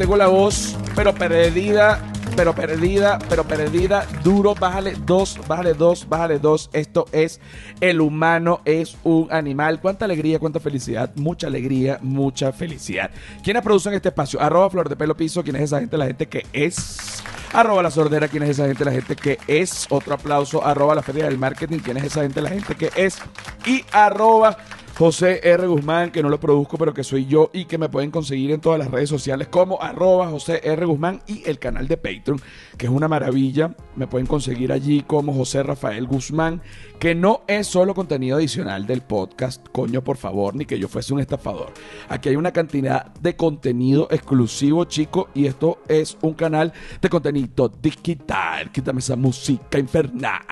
tengo 0.00 0.16
la 0.16 0.28
voz, 0.28 0.78
pero 0.96 1.14
perdida, 1.14 2.00
pero 2.34 2.54
perdida, 2.54 3.18
pero 3.28 3.44
perdida. 3.44 4.06
Duro, 4.24 4.54
bájale 4.54 4.94
dos, 5.04 5.38
bájale 5.46 5.74
dos, 5.74 6.08
bájale 6.08 6.38
dos. 6.38 6.70
Esto 6.72 7.04
es 7.12 7.38
el 7.82 8.00
humano, 8.00 8.62
es 8.64 8.96
un 9.04 9.28
animal. 9.30 9.78
Cuánta 9.78 10.06
alegría, 10.06 10.38
cuánta 10.38 10.58
felicidad, 10.58 11.14
mucha 11.16 11.48
alegría, 11.48 11.98
mucha 12.00 12.50
felicidad. 12.50 13.10
¿Quiénes 13.44 13.62
producen 13.62 13.92
este 13.92 14.08
espacio? 14.08 14.40
Arroba 14.40 14.70
Flor 14.70 14.88
de 14.88 14.96
Pelo 14.96 15.14
Piso, 15.14 15.44
¿quién 15.44 15.56
es 15.56 15.64
esa 15.64 15.80
gente? 15.80 15.98
La 15.98 16.06
gente 16.06 16.26
que 16.26 16.46
es. 16.54 17.22
Arroba 17.52 17.82
la 17.82 17.90
sordera, 17.90 18.26
¿quién 18.28 18.44
es 18.44 18.50
esa 18.50 18.68
gente? 18.68 18.86
La 18.86 18.92
gente 18.92 19.16
que 19.16 19.38
es. 19.48 19.86
Otro 19.90 20.14
aplauso. 20.14 20.64
Arroba 20.64 20.94
la 20.94 21.02
feria 21.02 21.26
del 21.26 21.36
marketing, 21.36 21.80
¿quién 21.80 21.98
es 21.98 22.04
esa 22.04 22.22
gente? 22.22 22.40
La 22.40 22.48
gente 22.48 22.74
que 22.74 22.90
es. 22.96 23.18
Y 23.66 23.84
arroba 23.92 24.56
José 25.00 25.40
R. 25.42 25.66
Guzmán, 25.66 26.10
que 26.10 26.22
no 26.22 26.28
lo 26.28 26.38
produzco, 26.38 26.76
pero 26.76 26.92
que 26.92 27.04
soy 27.04 27.24
yo 27.24 27.48
y 27.54 27.64
que 27.64 27.78
me 27.78 27.88
pueden 27.88 28.10
conseguir 28.10 28.50
en 28.50 28.60
todas 28.60 28.78
las 28.78 28.90
redes 28.90 29.08
sociales 29.08 29.48
como 29.48 29.80
arroba 29.80 30.28
José 30.28 30.60
R. 30.62 30.84
Guzmán 30.84 31.22
y 31.26 31.42
el 31.48 31.58
canal 31.58 31.88
de 31.88 31.96
Patreon, 31.96 32.38
que 32.76 32.84
es 32.84 32.92
una 32.92 33.08
maravilla. 33.08 33.74
Me 33.96 34.06
pueden 34.06 34.26
conseguir 34.26 34.72
allí 34.72 35.00
como 35.00 35.32
José 35.32 35.62
Rafael 35.62 36.06
Guzmán, 36.06 36.60
que 36.98 37.14
no 37.14 37.44
es 37.46 37.66
solo 37.66 37.94
contenido 37.94 38.36
adicional 38.36 38.86
del 38.86 39.00
podcast, 39.00 39.66
coño, 39.72 40.04
por 40.04 40.18
favor, 40.18 40.54
ni 40.54 40.66
que 40.66 40.78
yo 40.78 40.86
fuese 40.86 41.14
un 41.14 41.20
estafador. 41.20 41.72
Aquí 42.10 42.28
hay 42.28 42.36
una 42.36 42.52
cantidad 42.52 43.06
de 43.06 43.36
contenido 43.36 44.06
exclusivo, 44.10 44.84
chico, 44.84 45.30
y 45.32 45.46
esto 45.46 45.78
es 45.88 46.18
un 46.20 46.34
canal 46.34 46.74
de 47.00 47.08
contenido 47.08 47.72
digital. 47.80 48.70
Quítame 48.70 48.98
esa 48.98 49.16
música 49.16 49.78
infernal. 49.78 50.42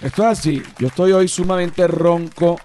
Esto 0.00 0.22
es 0.22 0.38
así. 0.38 0.62
Yo 0.78 0.86
estoy 0.86 1.12
hoy 1.12 1.28
sumamente 1.28 1.86
ronco. 1.86 2.58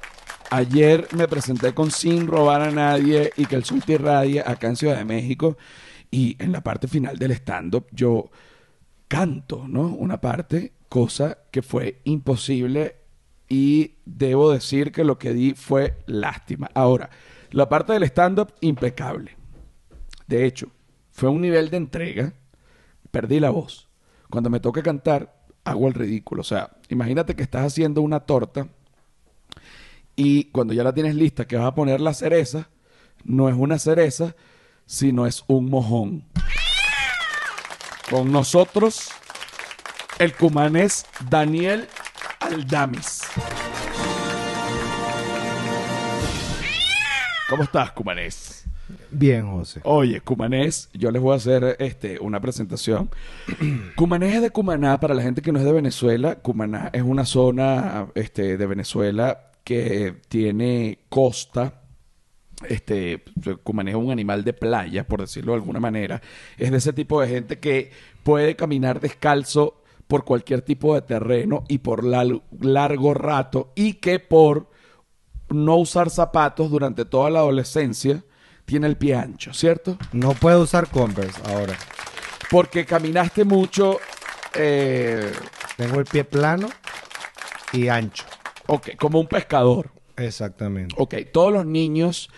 Ayer 0.51 1.05
me 1.11 1.27
presenté 1.27 1.73
con 1.73 1.91
Sin 1.91 2.27
Robar 2.27 2.61
a 2.61 2.71
Nadie 2.71 3.31
y 3.35 3.45
que 3.45 3.57
el 3.57 3.65
sol 3.65 3.83
te 3.85 3.93
irradie 3.93 4.39
acá 4.39 4.67
en 4.67 4.77
Ciudad 4.77 4.95
de 4.95 5.03
México. 5.03 5.57
Y 6.09 6.41
en 6.41 6.53
la 6.53 6.61
parte 6.61 6.87
final 6.87 7.17
del 7.17 7.31
stand-up 7.31 7.87
yo 7.91 8.31
canto, 9.09 9.67
¿no? 9.67 9.81
Una 9.81 10.21
parte, 10.21 10.71
cosa 10.87 11.39
que 11.51 11.61
fue 11.61 11.99
imposible 12.05 12.95
y 13.49 13.95
debo 14.05 14.51
decir 14.51 14.93
que 14.93 15.03
lo 15.03 15.17
que 15.17 15.33
di 15.33 15.55
fue 15.55 15.97
lástima. 16.05 16.71
Ahora, 16.73 17.09
la 17.51 17.67
parte 17.67 17.91
del 17.91 18.03
stand-up, 18.03 18.53
impecable. 18.61 19.35
De 20.25 20.45
hecho, 20.45 20.69
fue 21.11 21.27
un 21.27 21.41
nivel 21.41 21.69
de 21.69 21.77
entrega. 21.77 22.33
Perdí 23.11 23.41
la 23.41 23.49
voz. 23.49 23.89
Cuando 24.29 24.49
me 24.49 24.61
toca 24.61 24.81
cantar, 24.81 25.44
hago 25.65 25.87
el 25.87 25.93
ridículo. 25.93 26.41
O 26.41 26.45
sea, 26.45 26.71
imagínate 26.89 27.35
que 27.35 27.43
estás 27.43 27.65
haciendo 27.65 28.01
una 28.01 28.21
torta 28.21 28.67
y 30.15 30.45
cuando 30.45 30.73
ya 30.73 30.83
la 30.83 30.93
tienes 30.93 31.15
lista, 31.15 31.45
que 31.45 31.57
vas 31.57 31.67
a 31.67 31.75
poner 31.75 31.99
la 31.99 32.13
cereza, 32.13 32.69
no 33.25 33.49
es 33.49 33.55
una 33.55 33.77
cereza, 33.79 34.35
sino 34.85 35.27
es 35.27 35.43
un 35.47 35.69
mojón. 35.69 36.23
Con 38.09 38.31
nosotros, 38.31 39.09
el 40.19 40.33
cumanés 40.33 41.05
Daniel 41.29 41.87
Aldamis. 42.39 43.23
¿Cómo 47.49 47.63
estás, 47.63 47.91
cumanés? 47.91 48.64
Bien, 49.17 49.49
José. 49.49 49.79
Oye, 49.85 50.19
Cumanés, 50.19 50.89
yo 50.93 51.09
les 51.09 51.21
voy 51.21 51.33
a 51.33 51.37
hacer 51.37 51.77
este, 51.79 52.19
una 52.19 52.41
presentación. 52.41 53.09
Cumanés 53.95 54.35
es 54.35 54.41
de 54.41 54.49
Cumaná, 54.49 54.99
para 54.99 55.13
la 55.13 55.21
gente 55.21 55.41
que 55.41 55.51
no 55.53 55.59
es 55.59 55.65
de 55.65 55.71
Venezuela. 55.71 56.35
Cumaná 56.35 56.89
es 56.91 57.01
una 57.01 57.25
zona 57.25 58.07
este, 58.15 58.57
de 58.57 58.65
Venezuela 58.67 59.51
que 59.63 60.15
tiene 60.27 60.99
costa. 61.07 61.81
Este, 62.67 63.23
Cumané 63.63 63.91
es 63.91 63.97
un 63.97 64.11
animal 64.11 64.43
de 64.43 64.51
playa, 64.53 65.07
por 65.07 65.21
decirlo 65.21 65.53
de 65.53 65.59
alguna 65.59 65.79
manera. 65.79 66.21
Es 66.57 66.71
de 66.71 66.77
ese 66.77 66.91
tipo 66.91 67.21
de 67.21 67.29
gente 67.29 67.59
que 67.59 67.91
puede 68.23 68.55
caminar 68.57 68.99
descalzo 68.99 69.81
por 70.07 70.25
cualquier 70.25 70.61
tipo 70.61 70.93
de 70.93 71.01
terreno 71.03 71.63
y 71.69 71.77
por 71.77 72.03
lar- 72.03 72.41
largo 72.59 73.13
rato 73.13 73.71
y 73.75 73.93
que 73.93 74.19
por 74.19 74.69
no 75.49 75.77
usar 75.77 76.09
zapatos 76.09 76.69
durante 76.69 77.05
toda 77.05 77.29
la 77.29 77.39
adolescencia 77.39 78.23
tiene 78.65 78.87
el 78.87 78.97
pie 78.97 79.15
ancho, 79.15 79.53
¿cierto? 79.53 79.97
No 80.11 80.33
puedo 80.33 80.61
usar 80.61 80.89
Converse 80.89 81.39
ahora. 81.45 81.75
Porque 82.49 82.85
caminaste 82.85 83.43
mucho, 83.45 83.99
eh, 84.53 85.31
Tengo 85.77 85.99
el 85.99 86.05
pie 86.05 86.23
plano 86.23 86.67
y 87.73 87.87
ancho. 87.89 88.25
ok, 88.67 88.91
como 88.97 89.19
un 89.19 89.27
pescador. 89.27 89.91
Exactamente. 90.17 90.95
Ok, 90.97 91.15
todos 91.33 91.51
los 91.51 91.65
niños 91.65 92.29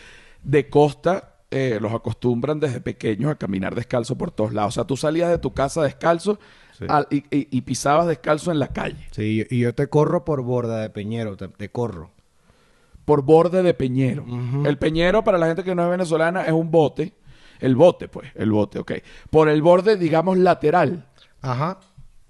de 0.44 0.70
costa 0.70 1.36
eh, 1.52 1.78
los 1.82 1.94
acostumbran 1.94 2.60
desde 2.60 2.82
pequeños 2.82 3.32
a 3.32 3.36
caminar 3.36 3.74
descalzo 3.76 4.18
por 4.18 4.32
todos 4.32 4.52
lados. 4.54 4.74
O 4.74 4.76
sea, 4.76 4.84
tú 4.86 4.98
salías 4.98 5.30
de 5.30 5.38
tu 5.38 5.54
casa 5.54 5.82
descalzo 5.84 6.40
Sí. 6.78 6.86
al- 6.90 7.08
y, 7.10 7.18
y- 7.36 7.48
y 7.52 7.62
pisabas 7.62 8.06
descalzo 8.08 8.52
en 8.52 8.60
la 8.60 8.68
calle, 8.68 9.08
Sí, 9.12 9.46
y 9.50 9.60
yo 9.60 9.74
te 9.74 9.88
corro 9.88 10.24
por 10.26 10.42
borda 10.44 10.80
de 10.82 10.90
peñero, 10.92 11.36
te, 11.38 11.48
te 11.48 11.70
corro. 11.70 12.12
Por 13.08 13.22
borde 13.22 13.64
de 13.64 13.74
peñero. 13.74 14.26
El 14.66 14.78
peñero, 14.78 15.24
para 15.24 15.38
la 15.38 15.48
gente 15.48 15.64
que 15.64 15.74
no 15.74 15.82
es 15.86 15.90
venezolana, 15.90 16.44
es 16.44 16.52
un 16.52 16.70
bote. 16.70 17.14
El 17.62 17.74
bote, 17.78 18.10
pues, 18.10 18.30
el 18.36 18.52
bote, 18.52 18.80
ok. 18.80 18.92
Por 19.30 19.48
el 19.48 19.62
borde, 19.62 19.96
digamos, 19.96 20.38
lateral. 20.38 21.08
Ajá. 21.42 21.80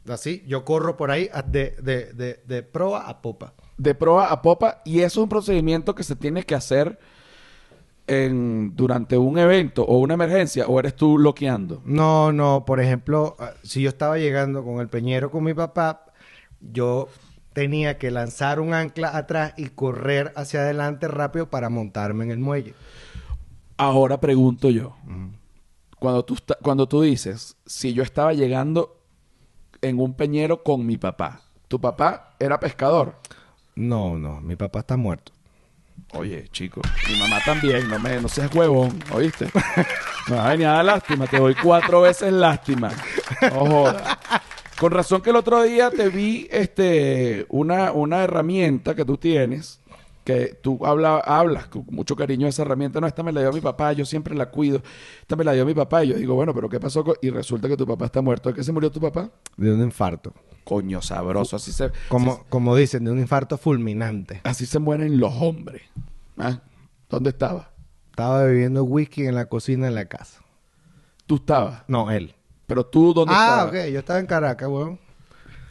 Así, 0.08 0.44
yo 0.46 0.64
corro 0.64 0.96
por 0.96 1.10
ahí 1.10 1.32
de, 1.48 1.72
de, 1.82 2.14
de, 2.14 2.44
de 2.46 2.62
proa 2.62 3.10
a 3.10 3.24
popa. 3.24 3.56
de 3.80 3.96
proa 3.96 4.28
a 4.28 4.44
popa 4.44 4.84
y 4.86 5.00
eso 5.00 5.20
es 5.20 5.24
un 5.24 5.30
procedimiento 5.30 5.96
que 5.96 6.04
se 6.04 6.16
tiene 6.16 6.44
que 6.44 6.54
hacer 6.54 7.00
en, 8.06 8.76
durante 8.76 9.18
un 9.18 9.40
evento 9.40 9.84
o 9.84 9.98
una 9.98 10.14
emergencia 10.14 10.68
o 10.68 10.80
eres 10.80 10.96
tú 10.96 11.16
bloqueando. 11.16 11.82
No, 11.86 12.32
no, 12.32 12.66
por 12.66 12.80
ejemplo, 12.80 13.36
ah, 13.40 13.54
si 13.64 13.82
yo 13.82 13.90
estaba 13.90 14.20
llegando 14.20 14.64
con 14.64 14.80
el 14.80 14.90
peñero 14.90 15.32
con 15.32 15.44
mi 15.44 15.56
papá, 15.56 16.06
yo 16.62 17.08
tenía 17.58 17.98
que 17.98 18.12
lanzar 18.12 18.60
un 18.60 18.76
ancla 18.76 19.18
atrás 19.18 19.56
y 19.58 19.70
correr 19.70 20.32
hacia 20.36 20.60
adelante 20.60 21.08
rápido 21.08 21.50
para 21.50 21.70
montarme 21.70 22.24
en 22.24 22.30
el 22.30 22.38
muelle. 22.38 22.76
Ahora 23.78 24.20
pregunto 24.20 24.70
yo, 24.70 24.96
cuando, 25.98 26.24
tú 26.24 26.38
cuando 26.62 26.88
tú 26.88 27.02
dices, 27.02 27.58
si 27.66 27.96
yo 27.96 28.04
estaba 28.04 28.34
llegando 28.34 29.02
en 29.82 30.00
un 30.00 30.14
peñero 30.14 30.62
con 30.62 30.86
mi 30.86 30.98
papá, 30.98 31.42
tu 31.68 31.82
papá 31.82 32.36
era 32.40 32.60
pescador. 32.60 33.16
No, 33.74 34.20
no, 34.20 34.40
mi 34.40 34.56
papá 34.56 34.82
está 34.82 34.96
muerto. 34.96 35.32
Oye, 36.14 36.48
chico, 36.52 36.82
mi 37.10 37.18
mamá 37.18 37.40
también, 37.44 37.90
no 37.90 37.98
me, 37.98 38.22
no 38.22 38.28
seas 38.28 38.54
huevón, 38.54 39.00
¿oíste? 39.12 39.50
Me 40.30 40.36
va 40.36 40.46
a 40.46 40.50
venir 40.52 40.68
a 40.68 40.74
dar 40.74 40.86
lástima, 40.86 41.26
te 41.26 41.40
doy 41.40 41.56
cuatro 41.56 42.02
veces 42.02 42.32
lástima. 42.32 42.92
No 43.42 43.66
jodas. 43.66 44.18
Con 44.80 44.92
razón 44.92 45.22
que 45.22 45.32
el 45.32 45.36
otro 45.36 45.64
día 45.64 45.90
te 45.90 46.10
vi 46.10 46.48
este 46.52 47.46
una, 47.50 47.92
una 47.92 48.24
herramienta 48.24 48.94
que 48.96 49.06
tú 49.06 49.18
tienes, 49.18 49.80
que 50.24 50.58
tú 50.62 50.86
habla, 50.86 51.18
hablas 51.18 51.68
con 51.68 51.86
mucho 51.90 52.16
cariño 52.16 52.46
de 52.46 52.50
esa 52.50 52.62
herramienta. 52.62 53.00
No, 53.02 53.08
esta 53.08 53.24
me 53.24 53.32
la 53.32 53.42
dio 53.42 53.52
mi 53.54 53.62
papá, 53.62 53.94
yo 53.94 54.06
siempre 54.06 54.36
la 54.36 54.52
cuido. 54.52 54.82
Esta 55.22 55.36
me 55.36 55.44
la 55.44 55.54
dio 55.54 55.66
mi 55.66 55.74
papá. 55.74 56.04
Y 56.04 56.10
yo 56.10 56.16
digo, 56.16 56.36
bueno, 56.36 56.54
pero 56.54 56.70
¿qué 56.70 56.80
pasó? 56.80 57.04
con-? 57.04 57.16
Y 57.22 57.30
resulta 57.32 57.68
que 57.68 57.78
tu 57.78 57.88
papá 57.88 58.06
está 58.06 58.22
muerto. 58.22 58.50
¿De 58.50 58.56
qué 58.56 58.64
se 58.64 58.72
murió 58.72 58.92
tu 58.92 59.00
papá? 59.02 59.30
De 59.56 59.72
un 59.74 59.82
infarto. 59.82 60.34
Coño, 60.64 61.02
sabroso. 61.02 61.56
Así 61.56 61.72
se, 61.72 61.90
Como, 62.10 62.44
como 62.50 62.76
dicen, 62.76 63.06
de 63.06 63.12
un 63.12 63.20
infarto 63.20 63.58
fulminante. 63.58 64.42
así 64.44 64.66
se 64.66 64.80
mueren 64.80 65.20
los 65.20 65.34
hombres. 65.42 65.84
¿Ah? 66.38 66.60
¿Dónde 67.10 67.30
estaba? 67.30 67.72
Estaba 68.12 68.44
bebiendo 68.44 68.84
whisky 68.84 69.26
en 69.26 69.36
la 69.36 69.46
cocina 69.46 69.88
en 69.88 69.96
la 69.96 70.06
casa. 70.06 70.42
Tú 71.26 71.36
estabas. 71.38 71.84
No, 71.88 72.12
él. 72.12 72.36
Pero 72.68 72.86
tú, 72.86 73.14
¿dónde 73.14 73.34
Ah, 73.36 73.66
estabas? 73.66 73.68
ok. 73.86 73.92
Yo 73.92 74.00
estaba 74.00 74.20
en 74.20 74.26
Caracas, 74.28 74.70
weón. 74.70 75.00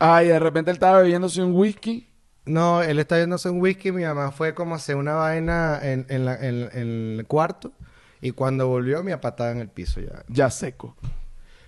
Ah, 0.00 0.22
y 0.24 0.28
de 0.28 0.38
repente 0.38 0.70
él 0.70 0.76
estaba 0.76 1.00
bebiéndose 1.02 1.42
un 1.42 1.54
whisky. 1.54 2.08
No, 2.46 2.82
él 2.82 2.98
está 2.98 3.18
yéndose 3.18 3.48
un 3.50 3.60
whisky. 3.60 3.92
Mi 3.92 4.02
mamá 4.04 4.30
fue 4.32 4.54
como 4.54 4.74
a 4.74 4.76
hacer 4.78 4.96
una 4.96 5.14
vaina 5.14 5.78
en, 5.82 6.06
en, 6.08 6.24
la- 6.24 6.36
en- 6.36 6.70
en 6.72 7.16
el 7.18 7.26
cuarto. 7.26 7.72
Y 8.20 8.30
cuando 8.32 8.66
volvió, 8.68 9.02
mi 9.02 9.12
papá 9.12 9.28
estaba 9.30 9.50
en 9.52 9.58
el 9.58 9.68
piso 9.68 10.00
ya. 10.00 10.24
ya 10.28 10.50
seco. 10.50 10.96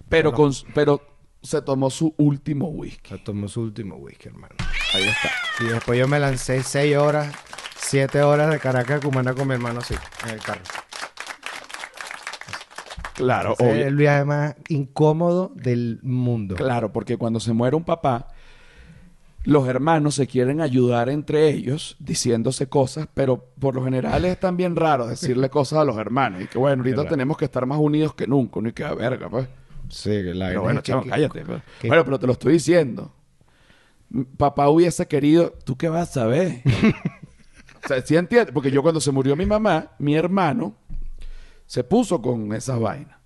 Pero, 0.09 0.33
con, 0.33 0.53
pero 0.75 1.03
se 1.43 1.61
tomó 1.63 1.91
su 1.91 2.15
último 2.17 2.69
whisky. 2.69 3.11
Se 3.11 3.19
tomó 3.19 3.49
su 3.49 3.61
último 3.63 3.97
whisky, 3.97 4.29
hermano. 4.29 4.55
Ahí 4.95 5.05
está. 5.09 5.31
Y 5.61 5.69
después 5.69 5.99
yo 5.99 6.09
me 6.09 6.19
lancé 6.19 6.63
seis 6.63 6.97
horas, 6.97 7.35
siete 7.77 8.23
horas 8.23 8.51
de 8.51 8.59
Caracas 8.59 8.99
a 8.99 9.01
Cumaná 9.01 9.35
con 9.35 9.47
mi 9.49 9.55
hermano, 9.55 9.81
sí, 9.83 9.95
en 10.25 10.31
el 10.31 10.41
carro. 10.41 10.63
Claro, 13.19 13.53
Ese 13.55 13.65
es 13.69 13.73
obvio. 13.75 13.87
el 13.87 13.97
viaje 13.97 14.25
más 14.25 14.55
incómodo 14.69 15.53
del 15.55 15.99
mundo. 16.03 16.55
Claro, 16.55 16.93
porque 16.93 17.17
cuando 17.17 17.41
se 17.41 17.53
muere 17.53 17.75
un 17.77 17.85
papá, 17.85 18.29
los 19.45 19.67
hermanos 19.69 20.15
se 20.15 20.27
quieren 20.27 20.61
ayudar 20.61 21.09
entre 21.09 21.49
ellos 21.49 21.97
diciéndose 21.99 22.69
cosas, 22.69 23.09
pero 23.15 23.45
por 23.59 23.75
lo 23.75 23.83
general 23.85 24.25
es 24.25 24.39
también 24.39 24.77
raro 24.77 25.07
decirle 25.07 25.49
cosas 25.51 25.81
a 25.81 25.85
los 25.85 25.97
hermanos. 25.99 26.43
Y 26.43 26.47
que 26.47 26.59
bueno, 26.59 26.83
ahorita 26.83 27.07
tenemos 27.09 27.37
que 27.37 27.45
estar 27.47 27.65
más 27.67 27.79
unidos 27.79 28.15
que 28.15 28.27
nunca. 28.27 28.61
No 28.61 28.69
y 28.69 28.73
que 28.73 28.85
verga, 28.85 29.29
pues. 29.29 29.49
Sí, 29.89 30.23
la 30.23 30.49
Pero 30.49 30.63
bueno, 30.63 30.81
es 30.81 30.85
que- 30.85 31.09
cállate. 31.09 31.45
pues. 31.45 31.63
Bueno, 31.87 32.05
pero 32.05 32.19
te 32.19 32.27
lo 32.27 32.33
estoy 32.35 32.53
diciendo. 32.55 33.13
Papá 34.37 34.69
hubiese 34.69 35.07
querido, 35.07 35.55
¿tú 35.65 35.77
qué 35.77 35.89
vas 35.89 36.11
a 36.11 36.13
saber? 36.21 36.63
o 37.85 37.89
sea, 37.89 38.01
¿sí 38.03 38.17
entiendes? 38.17 38.53
Porque 38.53 38.71
yo 38.71 38.83
cuando 38.83 39.01
se 39.01 39.13
murió 39.13 39.35
mi 39.37 39.45
mamá, 39.47 39.93
mi 39.99 40.15
hermano 40.15 40.75
se 41.69 41.85
puso 41.85 42.21
con 42.21 42.53
esas 42.53 42.81
vainas. 42.81 43.17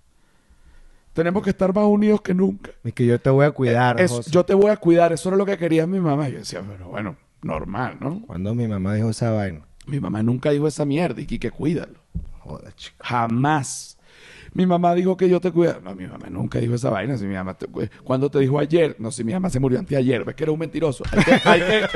Tenemos 1.14 1.42
que 1.42 1.50
estar 1.50 1.74
más 1.74 1.84
unidos 1.84 2.20
que 2.22 2.34
nunca. 2.34 2.70
Y 2.84 2.92
que 2.92 3.06
yo 3.06 3.18
te 3.20 3.30
voy 3.30 3.46
a 3.46 3.50
cuidar, 3.52 4.00
Es- 4.00 4.10
José. 4.10 4.30
yo 4.30 4.44
te 4.44 4.52
voy 4.54 4.70
a 4.70 4.76
cuidar, 4.76 5.12
eso 5.12 5.28
era 5.30 5.38
lo 5.38 5.46
que 5.46 5.56
quería 5.56 5.86
mi 5.86 6.00
mamá. 6.00 6.28
Yo 6.28 6.38
decía, 6.38 6.62
pero 6.66 6.88
bueno, 6.88 7.16
normal, 7.42 7.96
¿no? 8.00 8.22
Cuando 8.26 8.54
mi 8.54 8.66
mamá 8.68 8.94
dijo 8.94 9.08
esa 9.10 9.30
vaina. 9.30 9.60
Mi 9.86 10.00
mamá 10.00 10.22
nunca 10.22 10.50
dijo 10.50 10.66
esa 10.68 10.84
mierda 10.84 11.20
y 11.20 11.26
que 11.26 11.50
cuídalo. 11.50 11.98
Joder, 12.40 12.74
chico. 12.74 12.96
Jamás. 13.00 13.98
Mi 14.54 14.66
mamá 14.66 14.94
dijo 14.94 15.16
que 15.16 15.28
yo 15.28 15.40
te 15.40 15.50
cuidara. 15.50 15.80
No, 15.80 15.94
mi 15.94 16.06
mamá 16.06 16.28
nunca 16.30 16.58
dijo 16.58 16.74
esa 16.74 16.90
vaina. 16.90 17.16
Si 17.16 17.24
mi 17.26 17.34
mamá 17.34 17.54
te 17.54 17.66
cu- 17.66 17.88
¿Cuándo 18.04 18.30
te 18.30 18.38
dijo 18.38 18.58
ayer? 18.58 18.96
No, 18.98 19.10
si 19.10 19.22
mi 19.24 19.32
mamá 19.32 19.48
se 19.50 19.58
murió 19.60 19.78
anteayer. 19.78 20.24
Ves 20.24 20.34
que 20.34 20.42
era 20.44 20.52
un 20.52 20.58
mentiroso. 20.58 21.04
Hay 21.10 21.24
que, 21.24 21.32
hay 21.48 21.60
que, 21.60 21.86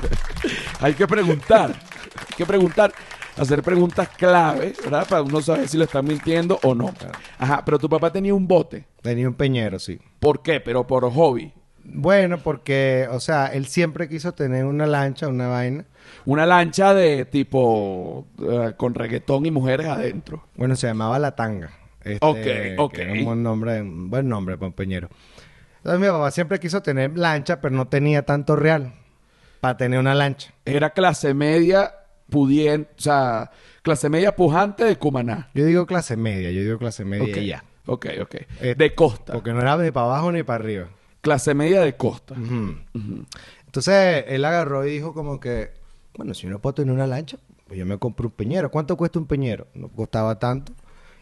hay 0.80 0.94
que 0.94 1.06
preguntar. 1.06 1.70
Hay 1.70 2.36
que 2.36 2.46
preguntar. 2.46 2.92
Hacer 3.36 3.62
preguntas 3.62 4.08
clave, 4.16 4.72
¿verdad? 4.82 5.06
Para 5.08 5.22
uno 5.22 5.40
saber 5.42 5.68
si 5.68 5.76
lo 5.76 5.84
están 5.84 6.06
mintiendo 6.06 6.58
o 6.62 6.74
no. 6.74 6.92
Ajá, 7.38 7.62
pero 7.64 7.78
tu 7.78 7.88
papá 7.88 8.10
tenía 8.10 8.32
un 8.34 8.48
bote. 8.48 8.86
Tenía 9.02 9.28
un 9.28 9.34
peñero, 9.34 9.78
sí. 9.78 9.98
¿Por 10.20 10.42
qué? 10.42 10.60
Pero 10.60 10.86
por 10.86 11.10
hobby. 11.12 11.52
Bueno, 11.84 12.38
porque, 12.38 13.06
o 13.10 13.20
sea, 13.20 13.46
él 13.48 13.66
siempre 13.66 14.08
quiso 14.08 14.32
tener 14.32 14.64
una 14.64 14.86
lancha, 14.86 15.28
una 15.28 15.48
vaina. 15.48 15.84
Una 16.24 16.46
lancha 16.46 16.94
de 16.94 17.24
tipo 17.26 18.26
eh, 18.42 18.72
con 18.76 18.94
reggaetón 18.94 19.44
y 19.46 19.50
mujeres 19.50 19.86
adentro. 19.86 20.44
Bueno, 20.56 20.74
se 20.74 20.86
llamaba 20.86 21.18
La 21.18 21.36
Tanga. 21.36 21.70
Este, 22.02 22.18
Ok, 22.76 22.78
ok. 22.78 22.98
era 22.98 23.12
un 23.12 23.24
buen 23.24 23.42
nombre, 23.42 23.82
un 23.82 24.08
buen 24.10 24.28
nombre 24.28 24.56
para 24.56 24.68
un 24.68 24.72
peñero. 24.72 25.08
Entonces 25.78 26.00
mi 26.00 26.06
papá 26.06 26.30
siempre 26.30 26.58
quiso 26.58 26.82
tener 26.82 27.16
lancha, 27.18 27.60
pero 27.60 27.74
no 27.74 27.86
tenía 27.86 28.24
tanto 28.24 28.56
real 28.56 28.94
para 29.60 29.76
tener 29.76 29.98
una 30.00 30.14
lancha. 30.14 30.52
Era 30.64 30.90
clase 30.90 31.34
media 31.34 31.92
pudiente, 32.28 32.90
o 32.98 33.00
sea, 33.00 33.50
clase 33.82 34.08
media 34.08 34.34
pujante 34.34 34.84
de 34.84 34.96
Cumaná. 34.96 35.50
Yo 35.54 35.64
digo 35.64 35.86
clase 35.86 36.16
media, 36.16 36.50
yo 36.50 36.62
digo 36.62 36.78
clase 36.78 37.04
media 37.04 37.36
y 37.38 37.46
ya. 37.46 37.64
ok, 37.86 38.06
ok. 38.22 38.34
Eh, 38.60 38.74
de 38.76 38.94
costa. 38.94 39.32
Porque 39.32 39.52
no 39.52 39.60
era 39.60 39.76
ni 39.76 39.90
para 39.90 40.06
abajo 40.06 40.32
ni 40.32 40.42
para 40.42 40.64
arriba. 40.64 40.88
Clase 41.20 41.54
media 41.54 41.80
de 41.80 41.96
costa. 41.96 42.34
Entonces 43.66 44.24
él 44.28 44.44
agarró 44.44 44.86
y 44.86 44.92
dijo 44.92 45.12
como 45.12 45.40
que, 45.40 45.72
bueno, 46.16 46.34
si 46.34 46.46
no 46.46 46.60
puedo 46.60 46.74
tener 46.74 46.94
una 46.94 47.06
lancha, 47.06 47.38
pues 47.66 47.78
yo 47.78 47.86
me 47.86 47.98
compro 47.98 48.28
un 48.28 48.32
peñero. 48.32 48.70
¿Cuánto 48.70 48.96
cuesta 48.96 49.18
un 49.18 49.26
peñero? 49.26 49.66
No 49.74 49.88
costaba 49.88 50.38
tanto. 50.38 50.72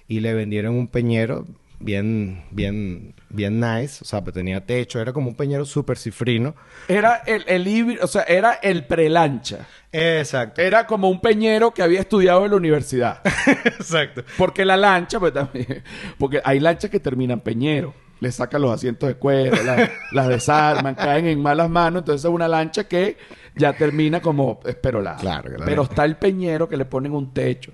Y 0.06 0.20
le 0.20 0.34
vendieron 0.34 0.74
un 0.74 0.88
peñero 0.88 1.46
bien, 1.84 2.44
bien, 2.50 3.14
bien 3.28 3.60
nice. 3.60 3.98
O 4.02 4.04
sea, 4.04 4.22
pues 4.22 4.34
tenía 4.34 4.64
techo. 4.64 5.00
Era 5.00 5.12
como 5.12 5.28
un 5.28 5.34
peñero 5.36 5.64
súper 5.64 5.98
cifrino. 5.98 6.54
Era 6.88 7.16
el, 7.26 7.44
el 7.46 7.66
híbrido, 7.68 8.04
o 8.04 8.08
sea, 8.08 8.22
era 8.22 8.54
el 8.54 8.86
prelancha. 8.86 9.66
Exacto. 9.92 10.60
Era 10.60 10.86
como 10.86 11.08
un 11.08 11.20
peñero 11.20 11.72
que 11.72 11.82
había 11.82 12.00
estudiado 12.00 12.44
en 12.44 12.50
la 12.50 12.56
universidad. 12.56 13.20
Exacto. 13.64 14.24
Porque 14.36 14.64
la 14.64 14.76
lancha, 14.76 15.20
pues 15.20 15.32
también. 15.32 15.82
Porque 16.18 16.40
hay 16.44 16.60
lanchas 16.60 16.90
que 16.90 17.00
terminan 17.00 17.40
peñero. 17.40 17.94
Le 18.20 18.32
sacan 18.32 18.62
los 18.62 18.70
asientos 18.72 19.06
de 19.08 19.16
cuero, 19.16 19.62
la- 19.64 19.90
las 20.12 20.28
desarman, 20.28 20.94
caen 20.94 21.26
en 21.26 21.42
malas 21.42 21.68
manos. 21.68 22.00
Entonces 22.02 22.24
es 22.24 22.30
una 22.30 22.48
lancha 22.48 22.84
que 22.84 23.18
ya 23.56 23.72
termina 23.74 24.20
como 24.20 24.60
esperolada. 24.64 25.18
Claro, 25.18 25.44
claro. 25.50 25.64
Pero 25.66 25.82
está 25.82 26.04
el 26.04 26.16
peñero 26.16 26.68
que 26.68 26.76
le 26.76 26.86
ponen 26.86 27.12
un 27.12 27.34
techo, 27.34 27.72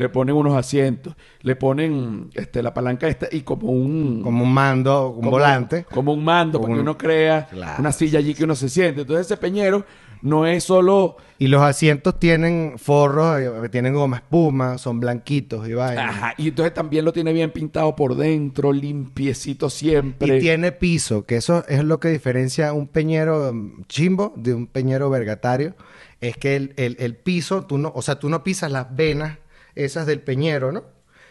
le 0.00 0.08
ponen 0.08 0.34
unos 0.34 0.56
asientos, 0.56 1.14
le 1.42 1.56
ponen 1.56 2.30
este, 2.34 2.62
la 2.62 2.74
palanca 2.74 3.06
esta 3.06 3.28
y 3.30 3.42
como 3.42 3.68
un. 3.70 4.22
Como 4.22 4.44
un 4.44 4.52
mando, 4.52 5.08
un 5.10 5.16
como- 5.16 5.30
volante. 5.30 5.84
Como 5.84 6.12
un 6.14 6.24
mando, 6.24 6.58
Como 6.58 6.68
para 6.68 6.74
que 6.76 6.80
un- 6.80 6.88
uno 6.88 6.98
crea 6.98 7.46
Claro. 7.50 7.74
una 7.80 7.92
silla 7.92 8.18
allí 8.18 8.34
que 8.34 8.44
uno 8.44 8.54
se 8.54 8.68
siente. 8.68 9.02
Entonces 9.02 9.26
ese 9.26 9.36
peñero 9.36 9.84
no 10.22 10.46
es 10.46 10.64
solo. 10.64 11.16
Y 11.38 11.46
los 11.48 11.62
asientos 11.62 12.18
tienen 12.18 12.74
forros, 12.76 13.40
eh, 13.40 13.68
tienen 13.70 13.94
goma 13.94 14.16
espuma, 14.18 14.76
son 14.78 15.00
blanquitos 15.00 15.66
y 15.68 15.72
vaina. 15.74 16.08
Ajá, 16.10 16.34
y 16.36 16.48
entonces 16.48 16.74
también 16.74 17.04
lo 17.06 17.12
tiene 17.14 17.32
bien 17.32 17.50
pintado 17.50 17.96
por 17.96 18.14
dentro, 18.16 18.72
limpiecito 18.72 19.70
siempre. 19.70 20.36
Y 20.36 20.40
tiene 20.40 20.72
piso, 20.72 21.24
que 21.24 21.36
eso 21.36 21.64
es 21.68 21.82
lo 21.84 21.98
que 22.00 22.08
diferencia 22.08 22.72
un 22.74 22.88
peñero 22.88 23.52
mm, 23.54 23.84
chimbo 23.88 24.32
de 24.36 24.52
un 24.54 24.66
peñero 24.66 25.08
vergatario. 25.10 25.74
Es 26.20 26.36
que 26.36 26.56
el, 26.56 26.74
el- 26.76 26.96
el 27.00 27.16
piso, 27.16 27.64
tú 27.64 27.78
no, 27.78 27.90
o 27.94 28.02
sea, 28.02 28.18
tú 28.18 28.28
no 28.28 28.44
pisas 28.44 28.70
las 28.70 28.94
venas 28.94 29.38
esas 29.84 30.06
del 30.06 30.20
peñero, 30.20 30.72
¿no? 30.72 30.84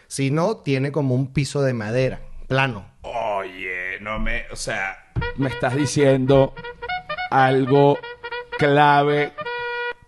Sino 0.06 0.58
tiene 0.58 0.92
como 0.92 1.14
un 1.14 1.32
piso 1.32 1.62
de 1.62 1.72
madera, 1.72 2.20
plano. 2.48 2.90
Oye, 3.02 4.00
no 4.00 4.18
me, 4.18 4.44
o 4.50 4.56
sea, 4.56 5.12
me 5.36 5.48
estás 5.48 5.74
diciendo 5.76 6.54
algo 7.30 7.96
clave 8.58 9.32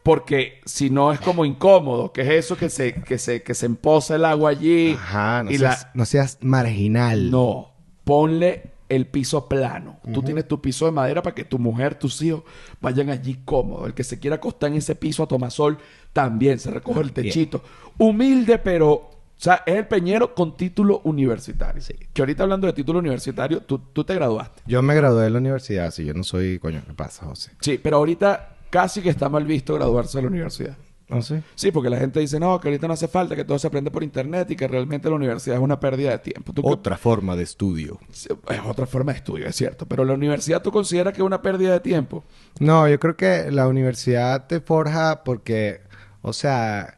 porque 0.02 0.60
si 0.64 0.90
no 0.90 1.12
es 1.12 1.20
como 1.20 1.44
incómodo, 1.44 2.12
que 2.12 2.22
es 2.22 2.28
eso 2.30 2.56
que 2.56 2.68
se 2.68 2.94
que 2.94 3.18
se 3.18 3.42
que 3.42 3.54
se 3.54 3.66
empoza 3.66 4.16
el 4.16 4.24
agua 4.24 4.50
allí 4.50 4.94
Ajá, 4.94 5.44
no, 5.44 5.50
y 5.52 5.58
seas, 5.58 5.84
la 5.84 5.90
no 5.94 6.04
seas 6.04 6.38
marginal. 6.40 7.30
no, 7.30 7.72
ponle 8.04 8.71
el 8.94 9.06
piso 9.06 9.48
plano. 9.48 9.98
Tú 10.12 10.22
tienes 10.22 10.46
tu 10.46 10.60
piso 10.60 10.84
de 10.84 10.92
madera 10.92 11.22
para 11.22 11.34
que 11.34 11.44
tu 11.44 11.58
mujer, 11.58 11.94
tus 11.94 12.20
hijos 12.20 12.42
vayan 12.80 13.08
allí 13.08 13.40
cómodos. 13.44 13.86
El 13.86 13.94
que 13.94 14.04
se 14.04 14.18
quiera 14.18 14.36
acostar 14.36 14.70
en 14.70 14.76
ese 14.76 14.94
piso 14.94 15.22
a 15.22 15.26
tomar 15.26 15.50
sol 15.50 15.78
también 16.12 16.58
se 16.58 16.70
recoge 16.70 17.00
el 17.00 17.12
techito. 17.12 17.62
Humilde, 17.96 18.58
pero 18.58 18.92
o 18.92 19.10
sea, 19.36 19.62
es 19.64 19.76
el 19.76 19.86
peñero 19.86 20.34
con 20.34 20.56
título 20.56 21.00
universitario. 21.04 21.82
Que 22.12 22.22
ahorita 22.22 22.42
hablando 22.42 22.66
de 22.66 22.74
título 22.74 22.98
universitario, 22.98 23.62
tú, 23.62 23.78
tú 23.92 24.04
te 24.04 24.14
graduaste. 24.14 24.62
Yo 24.66 24.82
me 24.82 24.94
gradué 24.94 25.24
de 25.24 25.30
la 25.30 25.38
universidad, 25.38 25.90
sí, 25.90 26.04
yo 26.04 26.12
no 26.12 26.22
soy, 26.22 26.58
coño, 26.58 26.82
¿qué 26.86 26.92
pasa, 26.92 27.24
José? 27.26 27.50
Sí, 27.60 27.80
pero 27.82 27.96
ahorita 27.96 28.56
casi 28.68 29.00
que 29.00 29.08
está 29.08 29.30
mal 29.30 29.46
visto 29.46 29.74
graduarse 29.74 30.18
de 30.18 30.22
la 30.22 30.28
universidad. 30.28 30.76
¿No 31.12 31.20
sé? 31.22 31.42
Sí, 31.54 31.70
porque 31.70 31.90
la 31.90 31.98
gente 31.98 32.20
dice, 32.20 32.40
no, 32.40 32.58
que 32.58 32.68
ahorita 32.68 32.88
no 32.88 32.94
hace 32.94 33.06
falta, 33.06 33.36
que 33.36 33.44
todo 33.44 33.58
se 33.58 33.66
aprende 33.66 33.90
por 33.90 34.02
internet 34.02 34.50
y 34.50 34.56
que 34.56 34.66
realmente 34.66 35.10
la 35.10 35.16
universidad 35.16 35.56
es 35.56 35.62
una 35.62 35.78
pérdida 35.78 36.10
de 36.12 36.18
tiempo. 36.20 36.52
¿Tú 36.54 36.62
qué- 36.62 36.68
Otra 36.68 36.96
forma 36.96 37.36
de 37.36 37.42
estudio. 37.42 38.00
Es 38.10 38.28
otra 38.66 38.86
forma 38.86 39.12
de 39.12 39.18
estudio, 39.18 39.46
es 39.46 39.54
cierto. 39.56 39.84
Pero 39.86 40.04
la 40.06 40.14
universidad, 40.14 40.62
¿tú 40.62 40.72
consideras 40.72 41.12
que 41.12 41.20
es 41.20 41.26
una 41.26 41.42
pérdida 41.42 41.72
de 41.74 41.80
tiempo? 41.80 42.24
No, 42.60 42.88
yo 42.88 42.98
creo 42.98 43.16
que 43.16 43.50
la 43.50 43.68
universidad 43.68 44.46
te 44.46 44.60
forja 44.60 45.22
porque, 45.24 45.82
o 46.22 46.32
sea, 46.32 46.96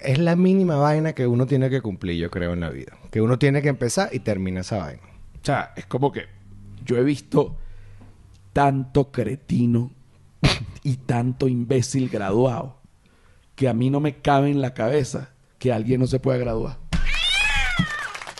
es 0.00 0.18
la 0.18 0.34
mínima 0.34 0.74
vaina 0.76 1.12
que 1.12 1.26
uno 1.28 1.46
tiene 1.46 1.70
que 1.70 1.80
cumplir, 1.80 2.18
yo 2.18 2.28
creo, 2.30 2.52
en 2.54 2.60
la 2.60 2.70
vida. 2.70 2.98
Que 3.12 3.20
uno 3.20 3.38
tiene 3.38 3.62
que 3.62 3.68
empezar 3.68 4.08
y 4.12 4.18
termina 4.18 4.62
esa 4.62 4.78
vaina. 4.78 5.02
O 5.40 5.44
sea, 5.44 5.72
es 5.76 5.86
como 5.86 6.10
que 6.10 6.22
yo 6.84 6.96
he 6.96 7.04
visto 7.04 7.56
tanto 8.52 9.12
cretino 9.12 9.92
y 10.82 10.96
tanto 10.96 11.46
imbécil 11.46 12.08
graduado 12.08 12.81
que 13.54 13.68
a 13.68 13.74
mí 13.74 13.90
no 13.90 14.00
me 14.00 14.16
cabe 14.16 14.50
en 14.50 14.60
la 14.60 14.74
cabeza 14.74 15.30
que 15.58 15.72
alguien 15.72 16.00
no 16.00 16.06
se 16.06 16.18
pueda 16.18 16.38
graduar. 16.38 16.78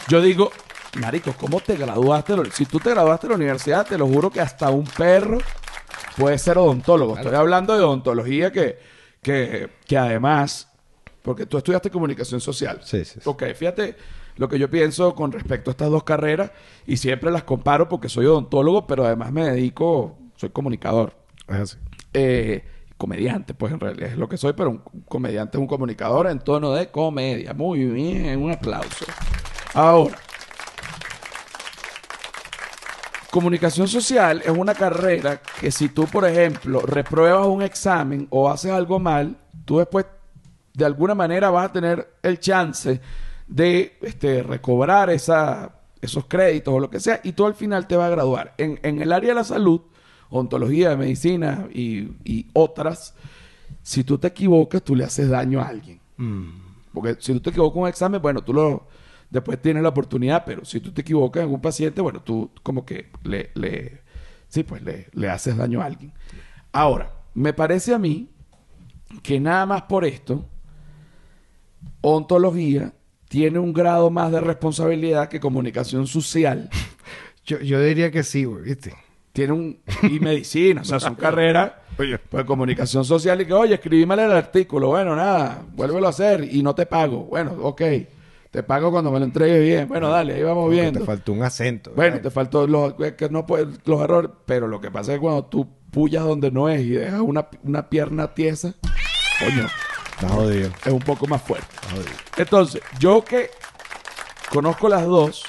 Yo 0.09 0.21
digo, 0.21 0.51
marico, 1.01 1.33
¿cómo 1.39 1.61
te 1.61 1.77
graduaste? 1.77 2.35
Si 2.53 2.67
tú 2.67 2.79
te 2.81 2.91
graduaste 2.91 3.27
de 3.27 3.31
la 3.33 3.37
universidad, 3.37 3.87
te 3.87 3.97
lo 3.97 4.07
juro 4.07 4.31
que 4.31 4.41
hasta 4.41 4.71
un 4.71 4.85
perro 4.85 5.39
puede 6.17 6.39
ser 6.39 6.59
odontólogo. 6.59 7.17
Estoy 7.17 7.35
hablando 7.35 7.75
de 7.75 7.83
odontología 7.83 8.51
que, 8.51 8.79
que, 9.23 9.71
que 9.87 9.97
además, 9.97 10.69
porque 11.23 11.47
tú 11.47 11.59
estudiaste 11.59 11.91
comunicación 11.91 12.41
social. 12.41 12.81
Sí, 12.83 13.05
sí, 13.05 13.21
sí. 13.23 13.29
Ok, 13.29 13.45
fíjate 13.55 13.97
lo 14.37 14.49
que 14.49 14.59
yo 14.59 14.71
pienso 14.71 15.15
con 15.15 15.31
respecto 15.33 15.71
a 15.71 15.73
estas 15.73 15.91
dos 15.91 16.05
carreras 16.05 16.51
y 16.87 16.97
siempre 16.97 17.31
las 17.31 17.45
comparo 17.45 17.89
porque 17.89 18.09
soy 18.09 18.27
odontólogo, 18.27 18.87
pero 18.87 19.05
además 19.05 19.33
me 19.33 19.45
dedico, 19.51 20.19
soy 20.37 20.51
comunicador. 20.51 21.15
Es 21.49 21.57
así. 21.57 21.77
Eh, 22.15 22.65
comediante, 22.97 23.55
pues 23.55 23.73
en 23.73 23.81
realidad 23.81 24.11
es 24.11 24.19
lo 24.19 24.29
que 24.29 24.37
soy, 24.37 24.53
pero 24.53 24.71
un 24.71 24.83
comediante 25.09 25.57
es 25.57 25.61
un 25.61 25.67
comunicador 25.67 26.29
en 26.29 26.39
tono 26.39 26.73
de 26.73 26.91
comedia. 26.91 27.55
Muy 27.55 27.85
bien, 27.85 28.41
un 28.41 28.53
aplauso. 28.53 29.05
Ahora, 29.75 30.17
comunicación 33.31 33.89
social 33.89 34.43
es 34.45 34.51
una 34.51 34.75
carrera 34.75 35.41
que 35.61 35.71
si 35.71 35.89
tú, 35.89 36.07
por 36.07 36.27
ejemplo, 36.27 36.81
repruebas 36.81 37.47
un 37.47 37.63
examen 37.63 38.27
o 38.31 38.51
haces 38.51 38.71
algo 38.71 38.99
mal, 38.99 39.37
tú 39.65 39.79
después 39.79 40.07
de 40.75 40.85
alguna 40.85 41.15
manera 41.15 41.51
vas 41.51 41.71
a 41.71 41.73
tener 41.73 42.15
el 42.23 42.39
chance 42.41 43.01
de 43.47 43.99
este, 44.03 44.43
recobrar 44.43 45.11
esa, 45.11 45.73
esos 46.01 46.27
créditos 46.27 46.75
o 46.75 46.81
lo 46.81 46.91
que 46.91 47.01
sea 47.01 47.21
y 47.23 47.33
tú 47.33 47.47
al 47.47 47.55
final 47.55 47.87
te 47.87 47.97
vas 47.97 48.09
a 48.09 48.11
graduar. 48.11 48.55
En, 48.59 48.79
en 48.83 49.01
el 49.01 49.13
área 49.13 49.31
de 49.31 49.35
la 49.37 49.45
salud, 49.45 49.81
ontología, 50.33 50.97
medicina 50.97 51.69
y, 51.73 52.09
y 52.25 52.47
otras, 52.53 53.15
si 53.83 54.03
tú 54.05 54.19
te 54.19 54.29
equivocas, 54.29 54.83
tú 54.83 54.97
le 54.97 55.05
haces 55.05 55.29
daño 55.29 55.61
a 55.61 55.69
alguien. 55.69 56.01
Porque 56.93 57.17
si 57.21 57.33
tú 57.33 57.41
te 57.41 57.51
equivocas 57.51 57.77
en 57.77 57.83
un 57.83 57.89
examen, 57.89 58.23
bueno, 58.23 58.43
tú 58.43 58.53
lo 58.53 58.87
después 59.31 59.61
tienes 59.61 59.83
la 59.83 59.89
oportunidad, 59.89 60.45
pero 60.45 60.65
si 60.65 60.81
tú 60.81 60.93
te 60.93 61.01
equivocas 61.01 61.45
en 61.45 61.51
un 61.51 61.61
paciente, 61.61 62.01
bueno, 62.01 62.21
tú 62.23 62.51
como 62.63 62.85
que 62.85 63.11
le, 63.25 63.51
le 63.55 64.03
sí, 64.49 64.63
pues 64.63 64.83
le, 64.83 65.09
le 65.13 65.29
haces 65.29 65.57
daño 65.57 65.81
a 65.81 65.87
alguien. 65.87 66.13
Ahora, 66.73 67.13
me 67.35 67.53
parece 67.53 67.95
a 67.95 67.99
mí 67.99 68.29
que 69.23 69.41
nada 69.41 69.67
más 69.67 69.83
por 69.83 70.05
esto, 70.05 70.49
ontología 72.03 72.93
tiene 73.29 73.59
un 73.59 73.73
grado 73.73 74.11
más 74.11 74.31
de 74.31 74.41
responsabilidad 74.41 75.29
que 75.29 75.41
comunicación 75.41 76.07
social. 76.07 76.69
Yo, 77.45 77.59
yo 77.59 77.83
diría 77.83 78.13
que 78.13 78.23
sí, 78.23 78.45
güey, 78.45 78.63
¿viste? 78.63 78.95
Tiene 79.33 79.53
un... 79.53 79.81
Y 80.03 80.21
medicina, 80.21 80.83
o 80.83 80.85
sea, 80.85 81.01
son 81.01 81.15
carreras 81.15 81.73
pues 82.31 82.45
comunicación 82.45 83.05
social 83.05 83.41
y 83.41 83.47
que, 83.47 83.53
oye, 83.53 83.75
escribí 83.75 84.07
mal 84.07 84.19
el 84.19 84.33
artículo. 84.33 84.89
Bueno, 84.89 85.15
nada, 85.15 85.63
vuélvelo 85.75 86.07
a 86.07 86.11
hacer 86.11 86.45
y 86.51 86.63
no 86.63 86.75
te 86.75 86.87
pago. 86.87 87.25
Bueno, 87.25 87.53
ok. 87.63 87.83
Te 88.51 88.63
pago 88.63 88.91
cuando 88.91 89.11
me 89.11 89.19
lo 89.19 89.25
entregues 89.25 89.63
bien. 89.63 89.89
Bueno, 89.89 90.11
dale, 90.11 90.35
ahí 90.35 90.43
vamos 90.43 90.71
viendo. 90.71 91.01
Te 91.01 91.07
faltó 91.07 91.33
un 91.33 91.43
acento. 91.43 91.93
Bueno, 91.95 92.21
te 92.21 92.31
faltó 92.31 92.67
los, 92.67 92.95
que 92.95 93.29
no 93.31 93.47
los 93.85 94.01
errores, 94.03 94.31
pero 94.45 94.69
lo 94.69 94.81
que 94.81 94.91
pasa 94.91 95.13
es 95.13 95.19
que 95.19 95.23
cuando 95.23 95.45
tú 95.47 95.67
pullas 95.91 96.25
donde 96.25 96.51
no 96.51 96.69
es 96.69 96.81
y 96.83 96.91
dejas 96.91 97.21
una, 97.21 97.49
una 97.63 97.89
pierna 97.89 98.35
tiesa, 98.35 98.75
coño, 99.39 99.67
Está 100.11 100.29
jodido. 100.29 100.71
es 100.85 100.93
un 100.93 101.01
poco 101.01 101.27
más 101.27 101.43
fuerte. 101.43 101.67
está 101.75 101.91
jodido. 101.91 102.11
Entonces, 102.37 102.83
yo 102.99 103.25
que 103.25 103.51
conozco 104.51 104.89
las 104.89 105.07
dos, 105.07 105.45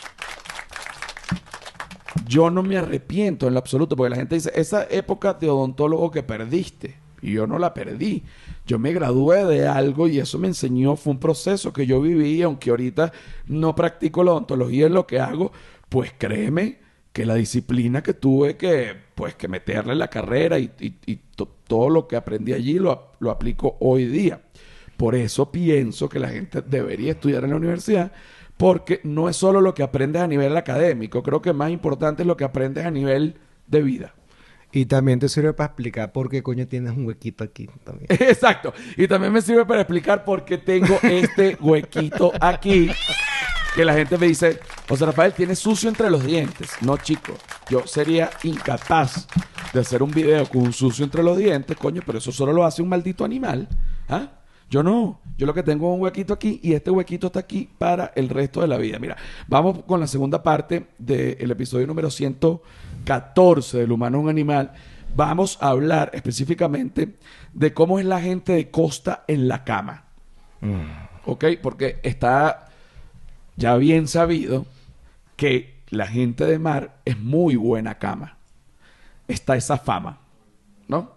yo 2.33 2.49
no 2.49 2.63
me 2.63 2.77
arrepiento 2.77 3.47
en 3.47 3.53
lo 3.53 3.59
absoluto, 3.59 3.95
porque 3.95 4.09
la 4.11 4.15
gente 4.17 4.35
dice, 4.35 4.51
esa 4.55 4.85
época 4.89 5.33
de 5.33 5.49
odontólogo 5.49 6.11
que 6.11 6.23
perdiste, 6.23 6.95
y 7.21 7.31
yo 7.33 7.47
no 7.47 7.57
la 7.57 7.73
perdí. 7.73 8.23
Yo 8.65 8.79
me 8.79 8.91
gradué 8.91 9.45
de 9.45 9.67
algo 9.67 10.07
y 10.07 10.19
eso 10.19 10.37
me 10.39 10.47
enseñó, 10.47 10.95
fue 10.97 11.13
un 11.13 11.19
proceso 11.19 11.71
que 11.71 11.85
yo 11.85 12.01
viví, 12.01 12.41
aunque 12.41 12.69
ahorita 12.69 13.11
no 13.47 13.75
practico 13.75 14.23
la 14.23 14.31
odontología 14.31 14.87
en 14.87 14.93
lo 14.93 15.07
que 15.07 15.19
hago, 15.19 15.51
pues 15.89 16.11
créeme 16.17 16.79
que 17.13 17.25
la 17.25 17.35
disciplina 17.35 18.01
que 18.03 18.13
tuve 18.13 18.57
que, 18.57 18.93
pues, 19.15 19.35
que 19.35 19.47
meterle 19.47 19.93
en 19.93 19.99
la 19.99 20.09
carrera 20.09 20.57
y, 20.59 20.71
y- 20.79 20.95
y 21.05 21.15
to- 21.35 21.47
todo 21.67 21.89
lo 21.89 22.07
que 22.07 22.15
aprendí 22.15 22.51
allí 22.53 22.73
lo, 22.79 23.11
lo 23.19 23.31
aplico 23.31 23.77
hoy 23.79 24.05
día. 24.05 24.41
Por 24.97 25.15
eso 25.15 25.51
pienso 25.51 26.09
que 26.09 26.19
la 26.19 26.29
gente 26.29 26.61
debería 26.61 27.11
estudiar 27.11 27.43
en 27.43 27.51
la 27.51 27.55
universidad, 27.57 28.11
porque 28.63 29.01
no 29.03 29.27
es 29.27 29.35
solo 29.35 29.59
lo 29.59 29.73
que 29.73 29.83
aprendes 29.83 30.21
a 30.21 30.27
nivel 30.27 30.55
académico, 30.55 31.21
creo 31.21 31.41
que 31.41 31.51
más 31.51 31.69
importante 31.69 32.23
es 32.23 32.27
lo 32.27 32.37
que 32.37 32.45
aprendes 32.45 32.85
a 32.85 32.91
nivel 32.91 33.35
de 33.67 33.81
vida. 33.81 34.13
Y 34.71 34.85
también 34.85 35.19
te 35.19 35.27
sirve 35.27 35.51
para 35.51 35.67
explicar 35.67 36.13
por 36.13 36.29
qué 36.29 36.41
coño 36.41 36.65
tienes 36.65 36.93
un 36.95 37.05
huequito 37.05 37.43
aquí 37.43 37.67
también. 37.83 38.07
Exacto. 38.09 38.73
Y 38.95 39.05
también 39.09 39.33
me 39.33 39.41
sirve 39.41 39.65
para 39.65 39.81
explicar 39.81 40.23
por 40.23 40.45
qué 40.45 40.57
tengo 40.59 40.97
este 41.03 41.57
huequito 41.59 42.31
aquí. 42.39 42.89
Que 43.75 43.83
la 43.83 43.95
gente 43.95 44.17
me 44.17 44.27
dice, 44.27 44.61
José 44.87 45.07
Rafael, 45.07 45.33
tienes 45.33 45.59
sucio 45.59 45.89
entre 45.89 46.09
los 46.09 46.25
dientes. 46.25 46.69
No, 46.79 46.95
chico. 46.95 47.33
Yo 47.69 47.85
sería 47.85 48.29
incapaz 48.43 49.27
de 49.73 49.81
hacer 49.81 50.01
un 50.01 50.11
video 50.11 50.47
con 50.47 50.61
un 50.61 50.71
sucio 50.71 51.03
entre 51.03 51.21
los 51.21 51.37
dientes, 51.37 51.75
coño, 51.75 52.01
pero 52.05 52.19
eso 52.19 52.31
solo 52.31 52.53
lo 52.53 52.63
hace 52.63 52.81
un 52.81 52.87
maldito 52.87 53.25
animal. 53.25 53.67
¿Ah? 54.07 54.42
Yo 54.73 54.81
no. 54.81 55.19
Yo 55.37 55.45
lo 55.45 55.53
que 55.53 55.61
tengo 55.61 55.87
es 55.87 55.95
un 55.97 56.01
huequito 56.01 56.33
aquí 56.33 56.59
y 56.63 56.73
este 56.73 56.89
huequito 56.89 57.27
está 57.27 57.41
aquí 57.41 57.69
para 57.77 58.11
el 58.15 58.27
resto 58.27 58.59
de 58.59 58.67
la 58.67 58.77
vida. 58.77 58.97
Mira, 58.97 59.15
vamos 59.47 59.83
con 59.85 59.99
la 59.99 60.07
segunda 60.07 60.41
parte 60.41 60.87
del 60.97 61.51
episodio 61.51 61.85
número 61.85 62.09
114 62.09 63.77
del 63.77 63.91
humano 63.91 64.17
es 64.17 64.23
un 64.23 64.29
animal. 64.31 64.71
Vamos 65.15 65.59
a 65.61 65.67
hablar 65.67 66.09
específicamente 66.15 67.17
de 67.53 67.71
cómo 67.71 67.99
es 67.99 68.05
la 68.05 68.19
gente 68.19 68.53
de 68.53 68.71
costa 68.71 69.25
en 69.27 69.47
la 69.47 69.63
cama. 69.63 70.05
¿Ok? 71.27 71.45
Porque 71.61 71.99
está 72.01 72.71
ya 73.55 73.75
bien 73.77 74.07
sabido 74.07 74.65
que 75.35 75.75
la 75.91 76.07
gente 76.07 76.45
de 76.45 76.57
mar 76.57 76.95
es 77.05 77.19
muy 77.19 77.57
buena 77.57 77.99
cama. 77.99 78.37
Está 79.27 79.55
esa 79.55 79.77
fama. 79.77 80.17
¿No? 80.87 81.11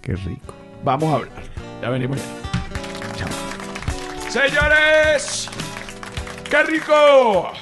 Qué 0.00 0.16
rico. 0.16 0.54
Vamos 0.82 1.12
a 1.12 1.16
hablar. 1.16 1.42
Ya 1.82 1.90
venimos 1.90 2.16
ya. 2.16 2.45
Señores, 4.36 5.48
qué 6.50 6.62
rico. 6.64 7.52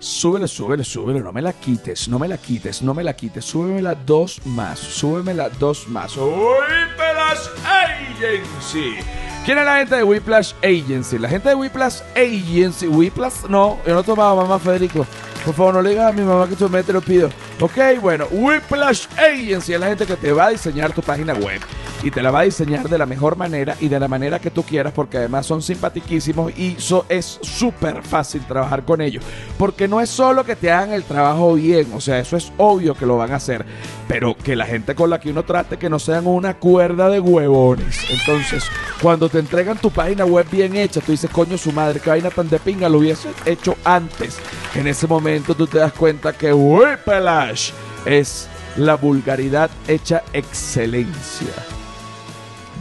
Súbele, 0.00 0.48
súbele, 0.48 0.82
súbele. 0.82 1.20
No 1.20 1.32
me 1.32 1.40
la 1.40 1.52
quites, 1.52 2.08
no 2.08 2.18
me 2.18 2.26
la 2.26 2.36
quites, 2.36 2.82
no 2.82 2.94
me 2.94 3.04
la 3.04 3.14
quites. 3.14 3.44
Súbemela 3.44 3.94
dos 3.94 4.44
más, 4.44 4.80
súbemela 4.80 5.50
dos 5.50 5.86
más. 5.86 6.16
Whiplash 6.16 7.46
Agency. 7.64 8.96
¿Quién 9.44 9.58
es 9.58 9.64
la 9.64 9.76
gente 9.76 9.94
de 9.94 10.02
Whiplash 10.02 10.52
Agency? 10.64 11.16
La 11.20 11.28
gente 11.28 11.50
de 11.50 11.54
Whiplash 11.54 12.00
Agency. 12.16 12.88
Whiplash, 12.88 13.44
no, 13.48 13.78
yo 13.86 13.94
no 13.94 14.02
tomaba 14.02 14.42
mamá 14.42 14.58
Federico. 14.58 15.06
Por 15.44 15.54
favor, 15.54 15.74
no 15.74 15.82
le 15.82 15.90
digas 15.90 16.08
a 16.08 16.12
mi 16.12 16.22
mamá 16.22 16.48
que 16.48 16.56
tú 16.56 16.68
me 16.68 16.82
te 16.82 16.92
lo 16.92 17.00
pido. 17.00 17.30
Ok, 17.60 18.00
bueno, 18.00 18.26
Whiplash 18.32 19.06
Agency 19.16 19.74
es 19.74 19.80
la 19.80 19.86
gente 19.86 20.06
que 20.06 20.16
te 20.16 20.32
va 20.32 20.46
a 20.46 20.50
diseñar 20.50 20.92
tu 20.92 21.02
página 21.02 21.34
web. 21.34 21.60
Y 22.02 22.10
te 22.10 22.20
la 22.20 22.32
va 22.32 22.40
a 22.40 22.42
diseñar 22.42 22.88
de 22.88 22.98
la 22.98 23.06
mejor 23.06 23.36
manera 23.36 23.76
y 23.80 23.86
de 23.88 24.00
la 24.00 24.08
manera 24.08 24.40
que 24.40 24.50
tú 24.50 24.64
quieras, 24.64 24.92
porque 24.92 25.18
además 25.18 25.46
son 25.46 25.62
simpaticísimos 25.62 26.52
y 26.58 26.74
so- 26.78 27.06
es 27.08 27.38
súper 27.42 28.02
fácil 28.02 28.42
trabajar 28.44 28.84
con 28.84 29.00
ellos. 29.00 29.22
Porque 29.56 29.86
no 29.86 30.00
es 30.00 30.10
solo 30.10 30.44
que 30.44 30.56
te 30.56 30.70
hagan 30.72 30.92
el 30.92 31.04
trabajo 31.04 31.54
bien, 31.54 31.86
o 31.94 32.00
sea, 32.00 32.18
eso 32.18 32.36
es 32.36 32.50
obvio 32.56 32.94
que 32.94 33.06
lo 33.06 33.16
van 33.18 33.30
a 33.32 33.36
hacer, 33.36 33.64
pero 34.08 34.36
que 34.36 34.56
la 34.56 34.66
gente 34.66 34.96
con 34.96 35.10
la 35.10 35.20
que 35.20 35.30
uno 35.30 35.44
trate 35.44 35.76
que 35.78 35.88
no 35.88 36.00
sean 36.00 36.26
una 36.26 36.54
cuerda 36.54 37.08
de 37.08 37.20
huevones. 37.20 37.96
Entonces, 38.10 38.64
cuando 39.00 39.28
te 39.28 39.38
entregan 39.38 39.78
tu 39.78 39.90
página 39.92 40.24
web 40.24 40.46
bien 40.50 40.74
hecha, 40.76 41.00
tú 41.00 41.12
dices, 41.12 41.30
coño, 41.30 41.56
su 41.56 41.70
madre, 41.70 42.00
qué 42.00 42.10
vaina 42.10 42.30
tan 42.30 42.48
de 42.48 42.58
pinga, 42.58 42.88
lo 42.88 42.98
hubiese 42.98 43.28
hecho 43.46 43.76
antes. 43.84 44.38
En 44.74 44.88
ese 44.88 45.06
momento 45.06 45.54
tú 45.54 45.68
te 45.68 45.78
das 45.78 45.92
cuenta 45.92 46.32
que 46.32 46.52
Whiplash 46.52 47.70
es 48.04 48.48
la 48.76 48.96
vulgaridad 48.96 49.70
hecha 49.86 50.22
excelencia. 50.32 51.48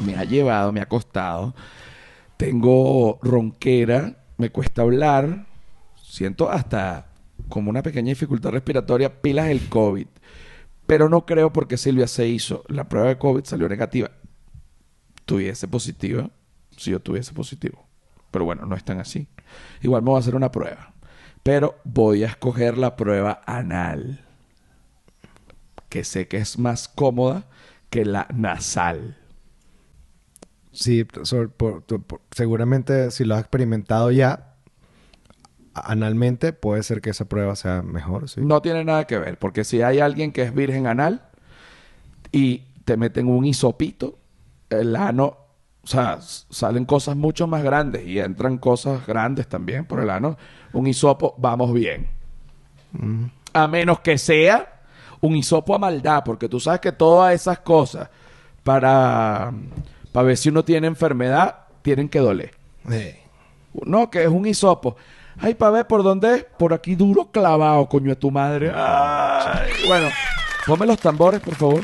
Me 0.05 0.15
ha 0.15 0.24
llevado, 0.24 0.72
me 0.72 0.81
ha 0.81 0.88
costado. 0.88 1.53
Tengo 2.38 3.20
ronquera, 3.22 4.17
me 4.38 4.50
cuesta 4.50 4.81
hablar. 4.81 5.46
Siento 5.96 6.50
hasta 6.50 7.08
como 7.50 7.70
una 7.70 7.84
pequeña 7.84 8.10
dificultad 8.10 8.51
respiratoria, 8.51 9.22
pilas 9.22 9.48
el 9.48 9.67
COVID. 9.70 10.08
Pero 10.88 11.08
no 11.08 11.25
creo 11.25 11.53
porque 11.53 11.77
Silvia 11.77 12.08
se 12.08 12.27
hizo. 12.27 12.63
La 12.67 12.89
prueba 12.89 13.10
de 13.10 13.17
COVID 13.17 13.46
salió 13.46 13.70
negativa. 13.70 14.12
Tuviese 15.25 15.67
positiva 15.67 16.29
si 16.75 16.91
yo 16.91 17.00
tuviese 17.00 17.34
positivo. 17.34 17.86
Pero 18.31 18.46
bueno, 18.46 18.65
no 18.65 18.75
es 18.75 18.84
tan 18.84 19.00
así. 19.00 19.27
Igual 19.81 20.01
me 20.01 20.10
voy 20.10 20.17
a 20.17 20.20
hacer 20.20 20.36
una 20.36 20.51
prueba. 20.51 20.93
Pero 21.43 21.79
voy 21.84 22.24
a 22.24 22.27
escoger 22.27 22.77
la 22.77 22.96
prueba 22.96 23.41
anal. 23.46 24.25
Que 25.89 26.03
sé 26.03 26.27
que 26.27 26.38
es 26.38 26.58
más 26.58 26.88
cómoda 26.88 27.46
que 27.89 28.05
la 28.05 28.27
nasal. 28.34 29.17
Sí, 30.72 31.06
sobre- 31.24 31.50
por- 31.50 31.84
por- 31.84 32.22
seguramente 32.32 33.12
si 33.12 33.25
lo 33.25 33.36
has 33.36 33.42
experimentado 33.42 34.12
ya 34.12 34.56
analmente, 35.74 36.54
puede 36.54 36.84
ser 36.84 37.01
que 37.01 37.10
esa 37.12 37.25
prueba 37.25 37.56
sea 37.56 37.82
mejor. 37.82 38.30
Sí. 38.30 38.42
No 38.42 38.62
tiene 38.62 38.84
nada 38.84 39.06
que 39.08 39.18
ver, 39.18 39.38
porque 39.38 39.63
si 39.63 39.82
hay 39.82 40.00
alguien 40.00 40.32
que 40.32 40.44
es 40.44 40.54
virgen 40.54 40.88
anal 40.88 41.24
y 42.32 42.63
te 42.86 42.98
meten 42.98 43.28
un 43.28 43.46
hisopito, 43.46 44.18
el 44.70 44.96
ano, 44.96 45.38
o 45.84 45.88
sea, 45.88 46.20
salen 46.22 46.86
cosas 46.86 47.16
mucho 47.16 47.48
más 47.48 47.63
grandes 47.63 48.06
y 48.06 48.20
entran 48.20 48.58
cosas 48.58 49.06
grandes 49.08 49.48
también 49.48 49.86
por 49.86 50.00
el 50.01 50.10
ano. 50.10 50.38
Un 50.74 50.88
hisopo, 50.88 51.36
vamos 51.38 51.74
bien. 51.74 52.08
A 53.54 53.68
menos 53.68 54.00
que 54.01 54.18
sea 54.18 54.82
un 55.22 55.36
hisopo 55.36 55.75
a 55.75 55.80
maldad, 55.80 56.24
porque 56.25 56.50
tú 56.50 56.60
sabes 56.60 56.82
que 56.82 56.92
todas 56.92 57.34
esas 57.34 57.60
cosas, 57.60 58.10
para, 58.63 59.51
para 60.12 60.27
ver 60.27 60.38
si 60.38 60.50
uno 60.50 60.63
tiene 60.63 60.88
enfermedad, 60.88 61.56
tienen 61.82 62.10
que 62.10 62.20
doler. 62.20 62.53
No, 63.86 64.10
que 64.10 64.24
es 64.24 64.30
un 64.30 64.46
hisopo. 64.46 64.96
Ay, 65.39 65.56
para 65.56 65.72
ver 65.72 65.88
por 65.88 66.03
dónde 66.03 66.36
es. 66.36 66.46
Por 66.58 66.74
aquí 66.74 66.96
duro 66.96 67.32
clavado, 67.32 67.88
coño 67.88 68.10
de 68.10 68.15
tu 68.15 68.32
madre. 68.32 68.72
Ay. 68.75 69.72
Bueno, 69.88 70.10
ponme 70.68 70.86
los 70.86 71.00
tambores, 71.00 71.39
por 71.41 71.56
favor. 71.56 71.84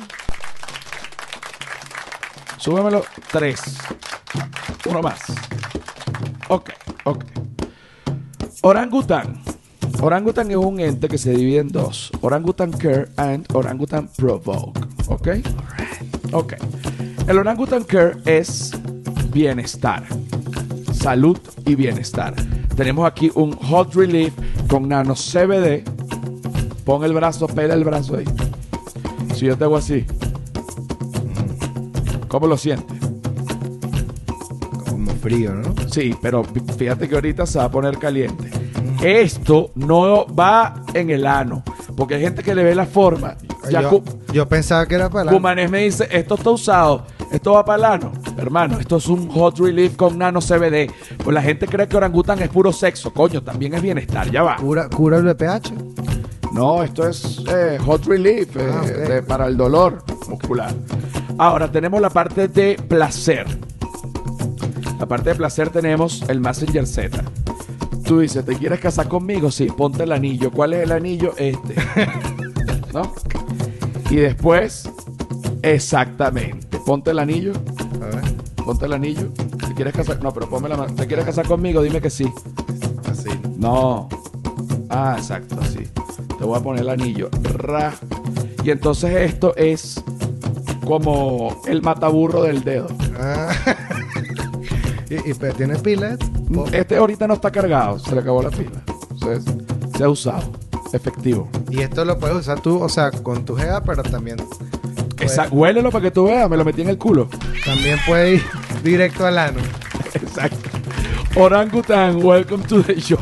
Súbemelo. 2.58 3.04
Tres. 3.32 3.62
Uno 4.90 5.02
más. 5.02 5.20
Ok, 6.50 6.72
ok. 7.06 7.24
Orangután. 8.62 9.42
Orangután 10.02 10.52
es 10.52 10.58
un 10.58 10.80
ente 10.80 11.08
que 11.08 11.18
se 11.18 11.32
divide 11.32 11.60
en 11.60 11.70
dos. 11.70 12.12
Orangutan 12.22 12.72
Care 12.72 13.08
and 13.18 13.46
Orangutan 13.54 14.10
Provoke. 14.16 14.80
¿Ok? 15.08 15.28
Ok. 16.34 16.54
El 17.28 17.38
Orangutan 17.38 17.84
Care 17.84 18.18
es 18.26 18.72
bienestar 19.32 20.04
salud 21.08 21.40
y 21.66 21.76
bienestar. 21.76 22.34
Tenemos 22.76 23.08
aquí 23.08 23.32
un 23.36 23.54
Hot 23.54 23.94
Relief 23.94 24.34
con 24.68 24.90
nano 24.90 25.14
CBD. 25.14 25.84
Pon 26.84 27.04
el 27.06 27.14
brazo, 27.14 27.48
pela 27.48 27.76
el 27.76 27.84
brazo 27.84 28.18
ahí. 28.18 28.26
Si 29.34 29.46
yo 29.46 29.58
te 29.58 29.64
hago 29.64 29.78
así, 29.78 30.06
¿cómo 32.28 32.48
lo 32.48 32.58
sientes? 32.58 32.98
como 34.90 35.12
frío, 35.12 35.54
¿no? 35.54 35.74
Sí, 35.90 36.16
pero 36.22 36.44
fíjate 36.78 37.08
que 37.08 37.16
ahorita 37.16 37.46
se 37.46 37.60
va 37.60 37.66
a 37.66 37.72
poner 37.72 37.98
caliente. 37.98 38.50
Esto 39.02 39.72
no 39.76 40.26
va 40.28 40.84
en 40.94 41.10
el 41.10 41.26
ano, 41.26 41.64
porque 41.96 42.16
hay 42.16 42.22
gente 42.22 42.44
que 42.44 42.56
le 42.56 42.64
ve 42.64 42.76
la 42.76 42.86
forma. 42.86 43.38
Ya 43.70 43.82
yo, 43.82 44.02
yo 44.34 44.48
pensaba 44.48 44.86
que 44.86 44.96
era 44.96 45.10
para 45.10 45.26
la... 45.26 45.32
Cumanes 45.32 45.70
me 45.70 45.84
dice, 45.84 46.08
esto 46.12 46.36
está 46.36 46.50
usado, 46.52 47.06
esto 47.32 47.54
va 47.54 47.66
para 47.66 47.78
el 47.78 47.86
ano. 47.86 48.12
Hermano, 48.38 48.80
esto 48.80 48.98
es 48.98 49.08
un 49.08 49.28
hot 49.30 49.58
relief 49.60 49.96
con 49.96 50.18
nano 50.18 50.40
CBD. 50.40 50.92
Pues 51.24 51.34
la 51.34 51.42
gente 51.42 51.68
cree 51.68 51.88
que 51.88 51.98
orangután 51.98 52.42
es 52.42 52.50
puro 52.50 52.72
sexo. 52.72 53.12
Coño, 53.14 53.42
también 53.44 53.74
es 53.74 53.82
bienestar, 53.82 54.30
ya 54.32 54.44
va. 54.44 54.56
¿Cura, 54.58 54.90
cura 54.90 55.18
el 55.18 55.24
BPH? 55.24 55.72
No, 56.54 56.82
esto 56.84 57.08
es 57.08 57.44
eh, 57.50 57.78
hot 57.86 58.06
relief 58.06 58.56
eh, 58.56 58.70
Ah, 58.74 58.86
de- 58.86 59.22
para 59.24 59.48
el 59.48 59.58
dolor 59.58 60.04
muscular. 60.30 60.74
Ahora 61.38 61.72
tenemos 61.72 62.02
la 62.02 62.10
parte 62.10 62.48
de 62.48 62.76
placer. 62.88 63.46
La 65.00 65.06
parte 65.06 65.30
de 65.30 65.36
placer 65.36 65.70
tenemos 65.70 66.24
el 66.28 66.40
Messenger 66.40 66.88
Z. 66.88 67.24
Tú 68.06 68.20
dices, 68.22 68.44
¿te 68.46 68.56
quieres 68.56 68.80
casar 68.80 69.08
conmigo? 69.08 69.52
Sí, 69.52 69.66
ponte 69.68 70.04
el 70.04 70.12
anillo. 70.14 70.50
¿Cuál 70.52 70.74
es 70.74 70.84
el 70.84 70.92
anillo? 70.94 71.34
Este. 71.38 71.76
¿No? 72.94 73.14
Y 74.10 74.16
después, 74.16 74.90
exactamente. 75.62 76.67
Ponte 76.88 77.12
el 77.12 77.20
anillo. 77.20 77.52
A 78.02 78.06
ver, 78.16 78.24
Ponte 78.66 78.86
el 78.86 78.94
anillo. 78.94 79.28
¿Te 79.68 79.74
quieres 79.76 79.94
casar? 79.94 80.24
No, 80.24 80.32
pero 80.34 80.50
ponme 80.50 80.70
la 80.70 80.78
mano. 80.78 80.96
¿Te 80.96 81.06
quieres 81.06 81.26
casar 81.26 81.46
conmigo? 81.46 81.82
Dime 81.82 82.00
que 82.02 82.10
sí. 82.10 82.32
así. 83.12 83.30
No. 83.58 84.08
Ah, 84.90 85.16
exacto, 85.18 85.58
así. 85.62 85.84
Te 86.40 86.46
voy 86.46 86.58
a 86.58 86.64
poner 86.64 86.82
el 86.84 86.90
anillo. 86.90 87.30
Ra. 87.56 87.94
Y 88.64 88.72
entonces 88.72 89.12
esto 89.30 89.54
es 89.58 90.02
como 90.86 91.62
el 91.68 91.82
mataburro 91.82 92.44
del 92.44 92.64
dedo. 92.64 92.88
Ah. 93.20 93.50
¿Y, 95.10 95.32
y 95.32 95.34
pero 95.34 95.54
tiene 95.56 95.76
pilas? 95.78 96.18
O- 96.56 96.68
Este 96.68 96.96
ahorita 96.96 97.28
no 97.28 97.34
está 97.34 97.52
cargado, 97.52 98.00
se 98.00 98.14
le 98.16 98.22
acabó 98.22 98.42
la 98.42 98.50
pila. 98.50 98.82
Entonces, 99.12 99.54
se 99.98 100.04
ha 100.06 100.10
usado. 100.10 100.52
Efectivo. 100.94 101.50
Y 101.70 101.82
esto 101.82 102.06
lo 102.06 102.18
puedes 102.18 102.38
usar 102.38 102.62
tú, 102.62 102.82
o 102.82 102.88
sea, 102.90 103.12
con 103.12 103.44
tu 103.44 103.56
jeva, 103.56 103.84
pero 103.84 104.04
también... 104.04 104.38
puede- 105.28 105.42
Esa- 105.42 105.48
huélelo 105.54 105.92
para 105.92 106.04
que 106.04 106.12
tú 106.12 106.26
veas, 106.26 106.50
me 106.50 106.58
lo 106.58 106.66
metí 106.66 106.82
en 106.82 106.90
el 106.90 106.98
culo. 106.98 107.30
También 107.66 107.98
puede 108.08 108.36
ir 108.36 108.44
directo 108.84 109.26
al 109.26 109.38
ano. 109.38 109.60
Exacto. 110.14 110.70
Orangutan, 111.36 112.24
welcome 112.24 112.64
to 112.66 112.82
the 112.82 112.96
show. 112.96 113.20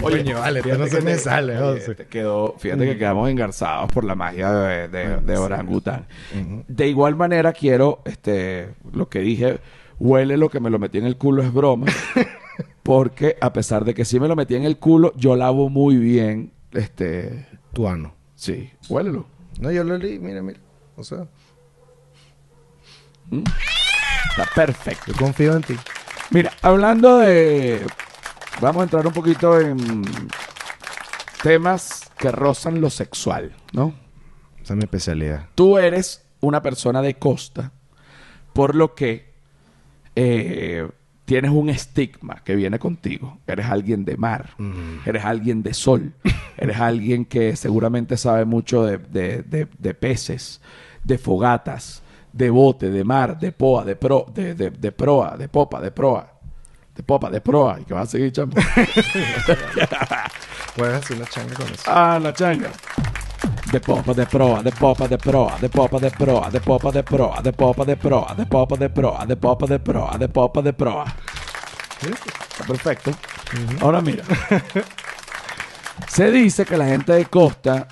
Coño, 0.00 0.38
vale, 0.38 0.60
esto 0.60 0.78
no 0.78 0.86
se 0.86 1.00
me 1.00 1.16
sale, 1.16 1.58
oye, 1.58 1.80
José. 1.80 1.94
te 1.94 2.06
quedó, 2.06 2.54
fíjate 2.58 2.84
que 2.86 2.96
quedamos 2.98 3.28
engarzados 3.28 3.90
por 3.90 4.04
la 4.04 4.14
magia 4.14 4.52
de, 4.52 4.88
de, 4.88 5.16
de 5.18 5.36
Orangutan. 5.36 6.06
De 6.68 6.86
igual 6.88 7.16
manera 7.16 7.52
quiero, 7.52 8.00
este, 8.04 8.68
lo 8.92 9.08
que 9.08 9.20
dije, 9.20 9.58
huele 9.98 10.36
lo 10.36 10.50
que 10.50 10.60
me 10.60 10.70
lo 10.70 10.78
metí 10.78 10.98
en 10.98 11.06
el 11.06 11.16
culo 11.16 11.42
es 11.42 11.52
broma. 11.52 11.86
porque 12.82 13.36
a 13.40 13.52
pesar 13.52 13.84
de 13.84 13.94
que 13.94 14.04
sí 14.04 14.20
me 14.20 14.28
lo 14.28 14.36
metí 14.36 14.54
en 14.54 14.64
el 14.64 14.76
culo, 14.78 15.12
yo 15.16 15.36
lavo 15.36 15.68
muy 15.68 15.96
bien, 15.96 16.52
este, 16.72 17.46
Tu 17.72 17.88
ano. 17.88 18.14
sí, 18.34 18.70
huélelo. 18.88 19.26
No, 19.60 19.70
yo 19.70 19.84
lo 19.84 19.96
leí, 19.98 20.18
mira, 20.18 20.42
mira. 20.42 20.60
O 20.96 21.04
sea, 21.04 21.26
Está 24.30 24.46
perfecto. 24.54 25.12
yo 25.12 25.18
confío 25.18 25.54
en 25.56 25.62
ti. 25.62 25.76
Mira, 26.30 26.52
hablando 26.62 27.18
de. 27.18 27.86
Vamos 28.60 28.80
a 28.80 28.84
entrar 28.84 29.06
un 29.06 29.12
poquito 29.12 29.60
en 29.60 30.02
temas 31.42 32.10
que 32.18 32.30
rozan 32.30 32.80
lo 32.80 32.90
sexual, 32.90 33.54
¿no? 33.72 33.94
Esa 34.62 34.74
es 34.74 34.76
mi 34.76 34.84
especialidad. 34.84 35.48
Tú 35.54 35.78
eres 35.78 36.24
una 36.40 36.62
persona 36.62 37.02
de 37.02 37.14
costa, 37.18 37.72
por 38.52 38.74
lo 38.74 38.94
que 38.94 39.34
eh, 40.16 40.88
tienes 41.24 41.50
un 41.50 41.70
estigma 41.70 42.36
que 42.44 42.54
viene 42.54 42.78
contigo. 42.78 43.38
Eres 43.46 43.66
alguien 43.66 44.04
de 44.04 44.16
mar, 44.16 44.50
eres 45.06 45.24
alguien 45.24 45.62
de 45.62 45.74
sol, 45.74 46.12
eres 46.56 46.78
alguien 46.78 47.24
que 47.24 47.56
seguramente 47.56 48.16
sabe 48.16 48.44
mucho 48.44 48.84
de, 48.84 48.98
de- 48.98 49.42
de- 49.42 49.68
de 49.78 49.94
peces, 49.94 50.60
de 51.02 51.18
fogatas, 51.18 52.02
de 52.32 52.50
bote, 52.50 52.90
de 52.90 53.04
mar, 53.04 53.38
de 53.38 53.52
poa, 53.52 53.84
de 53.84 53.96
pro, 53.96 54.26
de, 54.34 54.54
de- 54.54 54.70
de 54.70 54.92
proa, 54.92 55.36
de 55.36 55.48
popa, 55.48 55.80
de 55.80 55.90
proa, 55.90 56.30
de 56.96 57.02
popa, 57.02 57.30
de 57.30 57.40
proa, 57.40 57.78
y 57.80 57.84
que 57.84 57.94
vas 57.94 58.08
a 58.08 58.10
seguir 58.12 58.32
chamo. 58.32 58.52
Puedes 60.76 60.94
hacer 61.04 61.16
una 61.16 61.26
changa 61.26 61.54
con 61.54 61.66
eso. 61.66 61.82
Ah, 61.86 62.18
la 62.22 62.32
changa. 62.32 62.70
De 63.74 63.80
popa 63.80 64.14
de 64.14 64.24
proa, 64.24 64.62
de 64.62 64.70
popa 64.70 65.08
de 65.08 65.18
proa, 65.18 65.58
de 65.60 65.68
popa 65.68 65.98
de 65.98 66.08
proa, 66.08 66.48
de 66.48 66.60
popa 66.60 66.92
de 66.92 67.02
proa, 67.02 67.42
de 67.42 67.52
popa 67.52 67.84
de 67.84 67.96
proa, 67.96 68.34
de 68.36 68.46
popa 68.46 68.76
de 68.76 68.88
proa, 68.88 69.26
de 69.26 69.36
popa 69.36 69.66
de 69.66 69.78
proa, 69.80 70.16
de 70.16 70.28
popa 70.28 70.62
de 70.62 70.72
proa. 70.72 71.04
Está 72.00 72.64
perfecto. 72.68 73.10
Ahora 73.80 74.00
mira. 74.00 74.22
Se 76.06 76.30
dice 76.30 76.64
que 76.64 76.76
la 76.76 76.86
gente 76.86 77.14
de 77.14 77.24
costa 77.24 77.88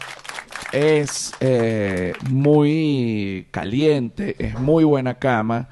es 0.71 1.33
eh, 1.41 2.13
muy 2.31 3.49
caliente, 3.51 4.37
es 4.39 4.57
muy 4.61 4.85
buena 4.85 5.19
cama 5.19 5.69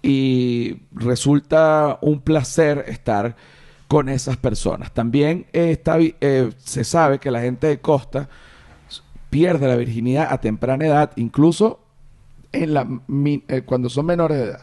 y 0.00 0.84
resulta 0.92 1.98
un 2.00 2.22
placer 2.22 2.86
estar 2.88 3.36
con 3.88 4.08
esas 4.08 4.38
personas. 4.38 4.90
También 4.94 5.48
eh, 5.52 5.72
está, 5.72 5.98
eh, 5.98 6.50
se 6.56 6.82
sabe 6.82 7.18
que 7.18 7.30
la 7.30 7.42
gente 7.42 7.66
de 7.66 7.78
costa 7.78 8.30
pierde 9.30 9.66
la 9.68 9.76
virginidad 9.76 10.28
a 10.30 10.40
temprana 10.40 10.86
edad, 10.86 11.12
incluso 11.16 11.80
en 12.52 12.74
la, 12.74 12.86
mi- 13.06 13.44
eh, 13.48 13.62
cuando 13.62 13.88
son 13.88 14.06
menores 14.06 14.38
de 14.38 14.44
edad. 14.44 14.60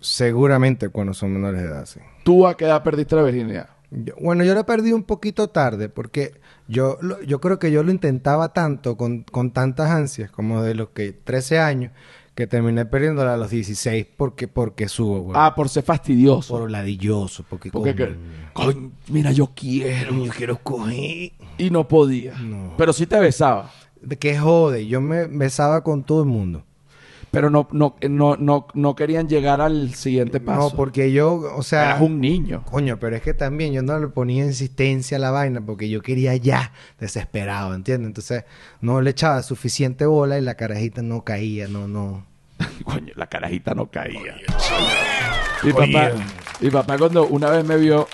Seguramente 0.00 0.88
cuando 0.88 1.12
son 1.12 1.32
menores 1.34 1.60
de 1.62 1.68
edad, 1.68 1.84
sí. 1.84 2.00
¿Tú 2.24 2.46
a 2.46 2.56
qué 2.56 2.64
edad 2.64 2.82
perdiste 2.82 3.16
la 3.16 3.22
virginidad? 3.22 3.68
Yo- 3.90 4.14
bueno, 4.20 4.44
yo 4.44 4.54
la 4.54 4.64
perdí 4.64 4.92
un 4.92 5.02
poquito 5.02 5.48
tarde 5.50 5.88
porque 5.88 6.32
yo, 6.68 6.96
lo- 7.02 7.20
yo 7.22 7.40
creo 7.40 7.58
que 7.58 7.70
yo 7.70 7.82
lo 7.82 7.90
intentaba 7.90 8.52
tanto, 8.52 8.96
con, 8.96 9.24
con 9.24 9.50
tantas 9.50 9.90
ansias, 9.90 10.30
como 10.30 10.62
de 10.62 10.74
los 10.74 10.90
que 10.90 11.12
13 11.12 11.58
años, 11.58 11.92
que 12.40 12.46
terminé 12.46 12.86
perdiéndola 12.86 13.34
a 13.34 13.36
los 13.36 13.50
16 13.50 14.06
porque, 14.16 14.48
porque 14.48 14.88
subo, 14.88 15.20
güey. 15.20 15.36
Ah, 15.38 15.54
por 15.54 15.68
ser 15.68 15.82
fastidioso. 15.82 16.56
por 16.58 16.70
ladilloso, 16.70 17.44
porque, 17.48 17.70
Porque, 17.70 17.94
que- 17.94 18.16
coño, 18.54 18.92
mira, 19.08 19.30
yo 19.30 19.50
quiero. 19.54 20.24
yo 20.24 20.32
quiero 20.32 20.58
coger. 20.62 21.32
Y 21.58 21.68
no 21.70 21.86
podía. 21.86 22.34
No. 22.38 22.72
Pero 22.78 22.94
sí 22.94 23.06
te 23.06 23.20
besaba. 23.20 23.70
De 24.00 24.16
qué 24.16 24.38
jode, 24.38 24.86
yo 24.86 25.02
me 25.02 25.26
besaba 25.26 25.82
con 25.84 26.02
todo 26.02 26.22
el 26.22 26.28
mundo. 26.30 26.64
Pero 27.30 27.50
no, 27.50 27.68
no, 27.72 27.94
no, 28.08 28.36
no, 28.36 28.66
no 28.72 28.94
querían 28.96 29.28
llegar 29.28 29.60
al 29.60 29.94
siguiente 29.94 30.40
paso. 30.40 30.70
No, 30.70 30.76
porque 30.76 31.12
yo, 31.12 31.34
o 31.54 31.62
sea, 31.62 31.90
Eras 31.90 32.00
un 32.00 32.20
niño. 32.20 32.64
Coño, 32.68 32.98
pero 32.98 33.14
es 33.16 33.22
que 33.22 33.34
también 33.34 33.72
yo 33.74 33.82
no 33.82 34.00
le 34.00 34.08
ponía 34.08 34.44
insistencia 34.46 35.16
a 35.18 35.20
la 35.20 35.30
vaina 35.30 35.60
porque 35.64 35.88
yo 35.90 36.00
quería 36.02 36.34
ya, 36.36 36.72
desesperado, 36.98 37.74
¿entiendes? 37.74 38.08
Entonces 38.08 38.44
no 38.80 39.00
le 39.02 39.10
echaba 39.10 39.42
suficiente 39.42 40.06
bola 40.06 40.38
y 40.38 40.40
la 40.40 40.54
carajita 40.56 41.02
no 41.02 41.22
caía, 41.22 41.68
no, 41.68 41.86
no. 41.86 42.29
Coño, 42.84 43.12
la 43.16 43.26
carajita 43.26 43.74
no 43.74 43.90
caía. 43.90 44.36
Mi 45.62 45.72
papá, 45.72 46.10
mi 46.60 46.70
papá 46.70 46.98
cuando 46.98 47.26
una 47.26 47.50
vez 47.50 47.64
me 47.64 47.76
vio, 47.76 48.08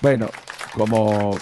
bueno, 0.00 0.28
como 0.74 1.36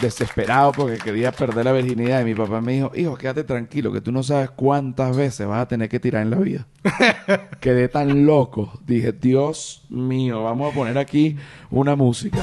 desesperado 0.00 0.72
porque 0.72 0.98
quería 0.98 1.32
perder 1.32 1.64
la 1.64 1.72
virginidad 1.72 2.20
y 2.20 2.24
mi 2.24 2.34
papá 2.34 2.60
me 2.60 2.72
dijo, 2.72 2.92
hijo, 2.94 3.16
quédate 3.16 3.44
tranquilo, 3.44 3.92
que 3.92 4.00
tú 4.00 4.12
no 4.12 4.22
sabes 4.22 4.50
cuántas 4.50 5.16
veces 5.16 5.46
vas 5.46 5.62
a 5.62 5.68
tener 5.68 5.88
que 5.88 6.00
tirar 6.00 6.22
en 6.22 6.30
la 6.30 6.38
vida. 6.38 6.66
Quedé 7.60 7.88
tan 7.88 8.26
loco. 8.26 8.80
Dije, 8.86 9.12
Dios 9.12 9.84
mío, 9.88 10.44
vamos 10.44 10.72
a 10.72 10.74
poner 10.74 10.98
aquí 10.98 11.36
una 11.70 11.96
música. 11.96 12.38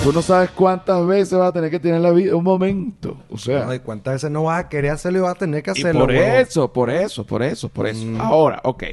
¿Mm? 0.00 0.04
Tú 0.04 0.12
no 0.12 0.22
sabes 0.22 0.50
cuántas 0.50 1.06
veces 1.06 1.38
vas 1.38 1.48
a 1.48 1.52
tener 1.52 1.70
que 1.70 1.88
en 1.88 2.02
la 2.02 2.10
vida. 2.10 2.34
Un 2.34 2.44
momento. 2.44 3.18
O 3.30 3.36
sea. 3.36 3.68
Ay, 3.68 3.80
¿Cuántas 3.80 4.14
veces 4.14 4.30
no 4.30 4.44
vas 4.44 4.64
a 4.64 4.68
querer 4.68 4.92
hacerlo 4.92 5.18
y 5.18 5.22
vas 5.22 5.32
a 5.32 5.38
tener 5.38 5.62
que 5.62 5.70
Y 5.70 5.78
hacerlo? 5.78 6.00
por 6.00 6.10
huevón? 6.10 6.36
eso, 6.36 6.72
por 6.72 6.90
eso, 6.90 7.26
por 7.26 7.42
eso, 7.42 7.68
por 7.68 7.86
eso. 7.86 8.06
Ahora, 8.18 8.60
ok. 8.64 8.84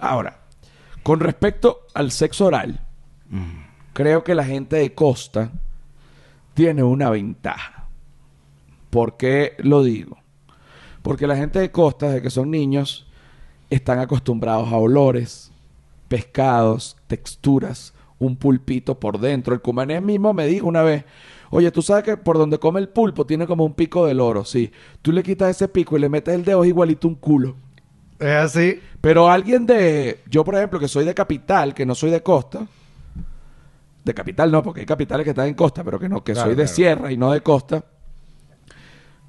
Ahora, 0.00 0.40
con 1.02 1.20
respecto 1.20 1.80
al 1.94 2.10
sexo 2.12 2.46
oral, 2.46 2.80
creo 3.92 4.24
que 4.24 4.34
la 4.34 4.44
gente 4.44 4.76
de 4.76 4.94
costa 4.94 5.50
tiene 6.54 6.82
una 6.82 7.10
ventaja. 7.10 7.88
¿Por 8.90 9.16
qué 9.16 9.54
lo 9.58 9.82
digo? 9.82 10.16
Porque 11.02 11.26
la 11.26 11.36
gente 11.36 11.58
de 11.58 11.70
costa, 11.70 12.06
desde 12.06 12.22
que 12.22 12.30
son 12.30 12.50
niños, 12.50 13.06
están 13.70 13.98
acostumbrados 13.98 14.72
a 14.72 14.76
olores, 14.76 15.52
pescados, 16.08 16.96
texturas, 17.06 17.92
un 18.18 18.36
pulpito 18.36 18.98
por 18.98 19.18
dentro. 19.20 19.54
El 19.54 19.60
cumanés 19.60 20.02
mismo 20.02 20.32
me 20.34 20.46
dijo 20.46 20.66
una 20.66 20.82
vez, 20.82 21.04
oye, 21.50 21.70
tú 21.70 21.82
sabes 21.82 22.04
que 22.04 22.16
por 22.16 22.38
donde 22.38 22.58
come 22.58 22.80
el 22.80 22.88
pulpo 22.88 23.26
tiene 23.26 23.46
como 23.46 23.64
un 23.64 23.74
pico 23.74 24.06
del 24.06 24.20
oro, 24.20 24.44
sí. 24.44 24.70
Tú 25.02 25.12
le 25.12 25.22
quitas 25.22 25.50
ese 25.50 25.68
pico 25.68 25.96
y 25.96 26.00
le 26.00 26.08
metes 26.08 26.34
el 26.34 26.44
dedo, 26.44 26.62
es 26.64 26.68
igualito 26.68 27.08
un 27.08 27.14
culo. 27.16 27.56
Es 28.18 28.34
así. 28.36 28.80
Pero 29.00 29.28
alguien 29.30 29.66
de, 29.66 30.22
yo 30.28 30.44
por 30.44 30.56
ejemplo, 30.56 30.80
que 30.80 30.88
soy 30.88 31.04
de 31.04 31.14
capital, 31.14 31.74
que 31.74 31.86
no 31.86 31.94
soy 31.94 32.10
de 32.10 32.22
costa, 32.22 32.66
de 34.04 34.14
capital 34.14 34.50
no, 34.50 34.62
porque 34.62 34.80
hay 34.80 34.86
capitales 34.86 35.24
que 35.24 35.30
están 35.30 35.48
en 35.48 35.54
costa, 35.54 35.84
pero 35.84 35.98
que 35.98 36.08
no, 36.08 36.24
que 36.24 36.32
Claro, 36.32 36.48
soy 36.48 36.54
de 36.54 36.64
claro. 36.64 36.68
sierra 36.68 37.12
y 37.12 37.16
no 37.16 37.32
de 37.32 37.42
costa, 37.42 37.84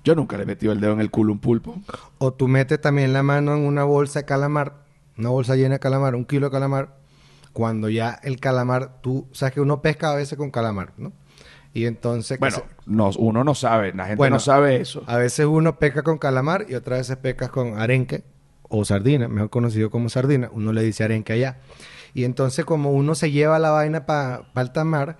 yo 0.03 0.15
nunca 0.15 0.37
le 0.37 0.43
he 0.43 0.45
metido 0.45 0.71
el 0.71 0.79
dedo 0.79 0.93
en 0.93 1.01
el 1.01 1.11
culo 1.11 1.31
a 1.31 1.33
un 1.33 1.39
pulpo. 1.39 1.75
O 2.17 2.33
tú 2.33 2.47
metes 2.47 2.79
también 2.81 3.13
la 3.13 3.23
mano 3.23 3.53
en 3.55 3.65
una 3.65 3.83
bolsa 3.83 4.19
de 4.19 4.25
calamar, 4.25 4.83
una 5.17 5.29
bolsa 5.29 5.55
llena 5.55 5.75
de 5.75 5.79
calamar, 5.79 6.15
un 6.15 6.25
kilo 6.25 6.47
de 6.47 6.51
calamar, 6.51 6.98
cuando 7.59 7.89
ya 7.89 8.17
el 8.23 8.39
calamar, 8.39 9.01
tú 9.01 9.27
sabes 9.33 9.53
que 9.53 9.59
uno 9.59 9.81
pesca 9.81 10.11
a 10.11 10.15
veces 10.15 10.37
con 10.37 10.49
calamar, 10.49 10.93
¿no? 10.95 11.11
Y 11.73 11.87
entonces... 11.87 12.39
Bueno, 12.39 12.55
se- 12.55 12.63
no, 12.85 13.09
uno 13.17 13.43
no 13.43 13.53
sabe, 13.53 13.93
la 13.93 14.05
gente 14.05 14.15
Bueno, 14.15 14.37
no 14.37 14.39
sabe 14.39 14.77
eso. 14.77 15.03
A 15.07 15.17
veces 15.17 15.45
uno 15.45 15.77
pesca 15.77 16.01
con 16.01 16.17
calamar 16.17 16.67
y 16.69 16.75
otras 16.75 16.99
veces 16.99 17.17
pescas 17.17 17.49
con 17.49 17.77
arenque 17.77 18.23
o 18.69 18.85
sardina, 18.85 19.27
mejor 19.27 19.49
conocido 19.49 19.89
como 19.91 20.07
sardina. 20.07 20.49
Uno 20.53 20.71
le 20.71 20.83
dice 20.83 21.03
arenque 21.03 21.33
allá. 21.33 21.57
Y 22.13 22.23
entonces 22.23 22.63
como 22.63 22.91
uno 22.93 23.13
se 23.13 23.29
lleva 23.31 23.59
la 23.59 23.71
vaina 23.71 24.05
para 24.05 24.43
alta 24.55 24.85
mar, 24.85 25.17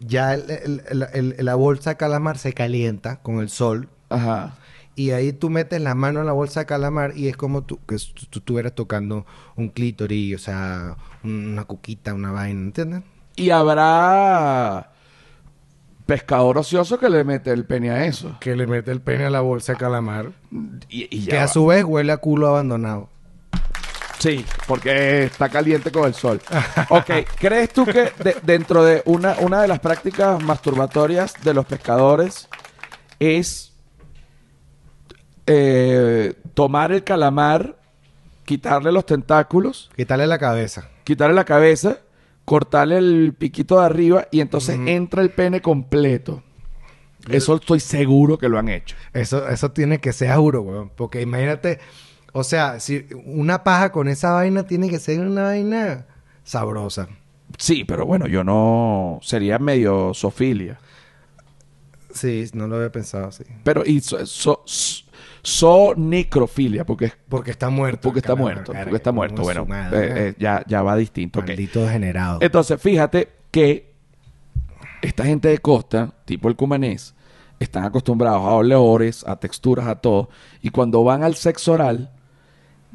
ya 0.00 0.34
el- 0.34 0.50
el- 0.50 0.82
el- 1.12 1.34
el- 1.38 1.44
la 1.46 1.54
bolsa 1.54 1.90
de 1.90 1.96
calamar 1.96 2.38
se 2.38 2.54
calienta 2.54 3.20
con 3.22 3.38
el 3.38 3.50
sol 3.50 3.88
Ajá. 4.08 4.56
Y 4.98 5.12
ahí 5.12 5.32
tú 5.32 5.48
metes 5.48 5.80
la 5.80 5.94
mano 5.94 6.20
en 6.20 6.26
la 6.26 6.32
bolsa 6.32 6.60
de 6.60 6.66
calamar 6.66 7.16
y 7.16 7.28
es 7.28 7.36
como 7.36 7.62
tú, 7.62 7.78
que 7.86 7.96
tú, 7.96 8.26
tú 8.28 8.38
estuvieras 8.40 8.74
tocando 8.74 9.24
un 9.56 9.68
clítoris, 9.68 10.34
o 10.34 10.38
sea, 10.38 10.96
una 11.22 11.64
cuquita, 11.64 12.14
una 12.14 12.32
vaina, 12.32 12.60
¿entiendes? 12.60 13.02
Y 13.36 13.50
habrá 13.50 14.90
pescador 16.06 16.58
ocioso 16.58 16.98
que 16.98 17.08
le 17.08 17.22
mete 17.24 17.52
el 17.52 17.64
pene 17.64 17.90
a 17.90 18.06
eso. 18.06 18.36
Que 18.40 18.56
le 18.56 18.66
mete 18.66 18.90
el 18.90 19.00
pene 19.00 19.26
a 19.26 19.30
la 19.30 19.40
bolsa 19.40 19.72
de 19.72 19.78
calamar. 19.78 20.32
Y, 20.88 21.06
y 21.16 21.22
ya 21.24 21.30
Que 21.30 21.38
a 21.38 21.48
su 21.48 21.66
vez 21.66 21.84
huele 21.84 22.12
a 22.12 22.16
culo 22.16 22.48
abandonado. 22.48 23.08
Sí, 24.18 24.44
porque 24.66 25.24
está 25.24 25.48
caliente 25.48 25.92
con 25.92 26.06
el 26.06 26.14
sol. 26.14 26.40
Ok, 26.90 27.10
¿crees 27.38 27.72
tú 27.72 27.84
que 27.84 28.10
de- 28.24 28.36
dentro 28.42 28.82
de 28.84 29.02
una, 29.04 29.36
una 29.40 29.62
de 29.62 29.68
las 29.68 29.78
prácticas 29.78 30.42
masturbatorias 30.42 31.34
de 31.44 31.54
los 31.54 31.64
pescadores 31.66 32.48
es 33.20 33.74
eh, 35.48 36.34
tomar 36.54 36.92
el 36.92 37.02
calamar, 37.04 37.78
quitarle 38.44 38.92
los 38.92 39.04
tentáculos, 39.06 39.90
Quitarle 39.96 40.26
la 40.26 40.38
cabeza. 40.38 40.88
quitarle 41.04 41.34
la 41.34 41.44
cabeza, 41.44 41.98
cortarle 42.44 42.98
el 42.98 43.34
piquito 43.36 43.80
de 43.80 43.86
arriba 43.86 44.28
y 44.30 44.40
entonces 44.40 44.78
entra 44.86 45.22
el 45.22 45.30
pene 45.30 45.60
completo? 45.60 46.42
Eso 47.28 47.56
estoy 47.56 47.80
seguro 47.80 48.38
que 48.38 48.48
lo 48.48 48.58
han 48.58 48.68
hecho. 48.68 48.96
Eso, 49.12 49.46
eso 49.48 49.70
tiene 49.72 49.98
que 50.00 50.12
ser 50.14 50.34
duro, 50.36 50.62
weón. 50.62 50.90
Porque 50.96 51.20
imagínate, 51.20 51.78
o 52.32 52.42
sea, 52.44 52.80
si 52.80 53.06
una 53.26 53.64
paja 53.64 53.92
con 53.92 54.08
esa 54.08 54.32
vaina 54.32 54.62
tiene 54.66 54.88
que 54.88 54.98
ser 54.98 55.20
una 55.20 55.42
vaina 55.42 56.06
sabrosa. 56.44 57.08
Sí, 57.58 57.84
pero 57.84 58.06
bueno, 58.06 58.26
yo 58.28 58.44
no... 58.44 59.18
Sería 59.22 59.58
medio 59.58 60.14
sofilia. 60.14 60.78
Sí, 62.14 62.46
no 62.54 62.66
lo 62.66 62.76
había 62.76 62.90
pensado 62.92 63.26
así. 63.28 63.44
Pero 63.64 63.82
y 63.84 64.00
so, 64.00 64.24
so, 64.24 64.62
so 64.64 65.04
necrofilia, 65.96 66.84
porque, 66.84 67.06
es- 67.06 67.16
Porque 67.28 67.50
está 67.50 67.70
muerto. 67.70 68.00
porque 68.02 68.20
está 68.20 68.34
muerto, 68.34 68.72
porque 68.72 68.96
está 68.96 69.12
muerto. 69.12 69.42
Bueno, 69.42 69.66
eh, 69.70 69.88
eh, 69.92 70.34
ya, 70.38 70.62
ya 70.66 70.82
va 70.82 70.96
distinto. 70.96 71.40
Maldito 71.40 71.82
degenerado. 71.82 72.38
Entonces, 72.42 72.80
fíjate 72.80 73.28
que 73.50 73.92
esta 75.02 75.24
gente 75.24 75.48
de 75.48 75.58
costa, 75.58 76.12
tipo 76.24 76.48
el 76.48 76.56
cumanés, 76.56 77.14
están 77.60 77.84
acostumbrados 77.84 78.42
a 78.42 78.50
olores, 78.54 79.24
a 79.26 79.36
texturas, 79.36 79.86
a 79.86 79.96
todo. 79.96 80.28
Y 80.62 80.70
cuando 80.70 81.02
van 81.02 81.22
al 81.24 81.34
sexo 81.34 81.72
oral, 81.72 82.10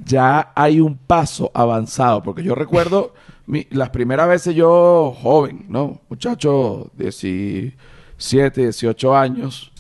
ya 0.06 0.52
hay 0.56 0.80
un 0.80 0.98
paso 0.98 1.52
avanzado. 1.54 2.24
Porque 2.24 2.44
yo 2.44 2.56
recuerdo 2.56 3.14
mi- 3.46 3.68
las 3.72 3.90
primeras 3.90 4.28
veces 4.30 4.56
yo, 4.56 5.14
joven, 5.22 5.66
¿no? 5.68 6.00
Muchacho, 6.10 6.90
17, 6.98 8.62
18 8.62 9.16
años, 9.18 9.73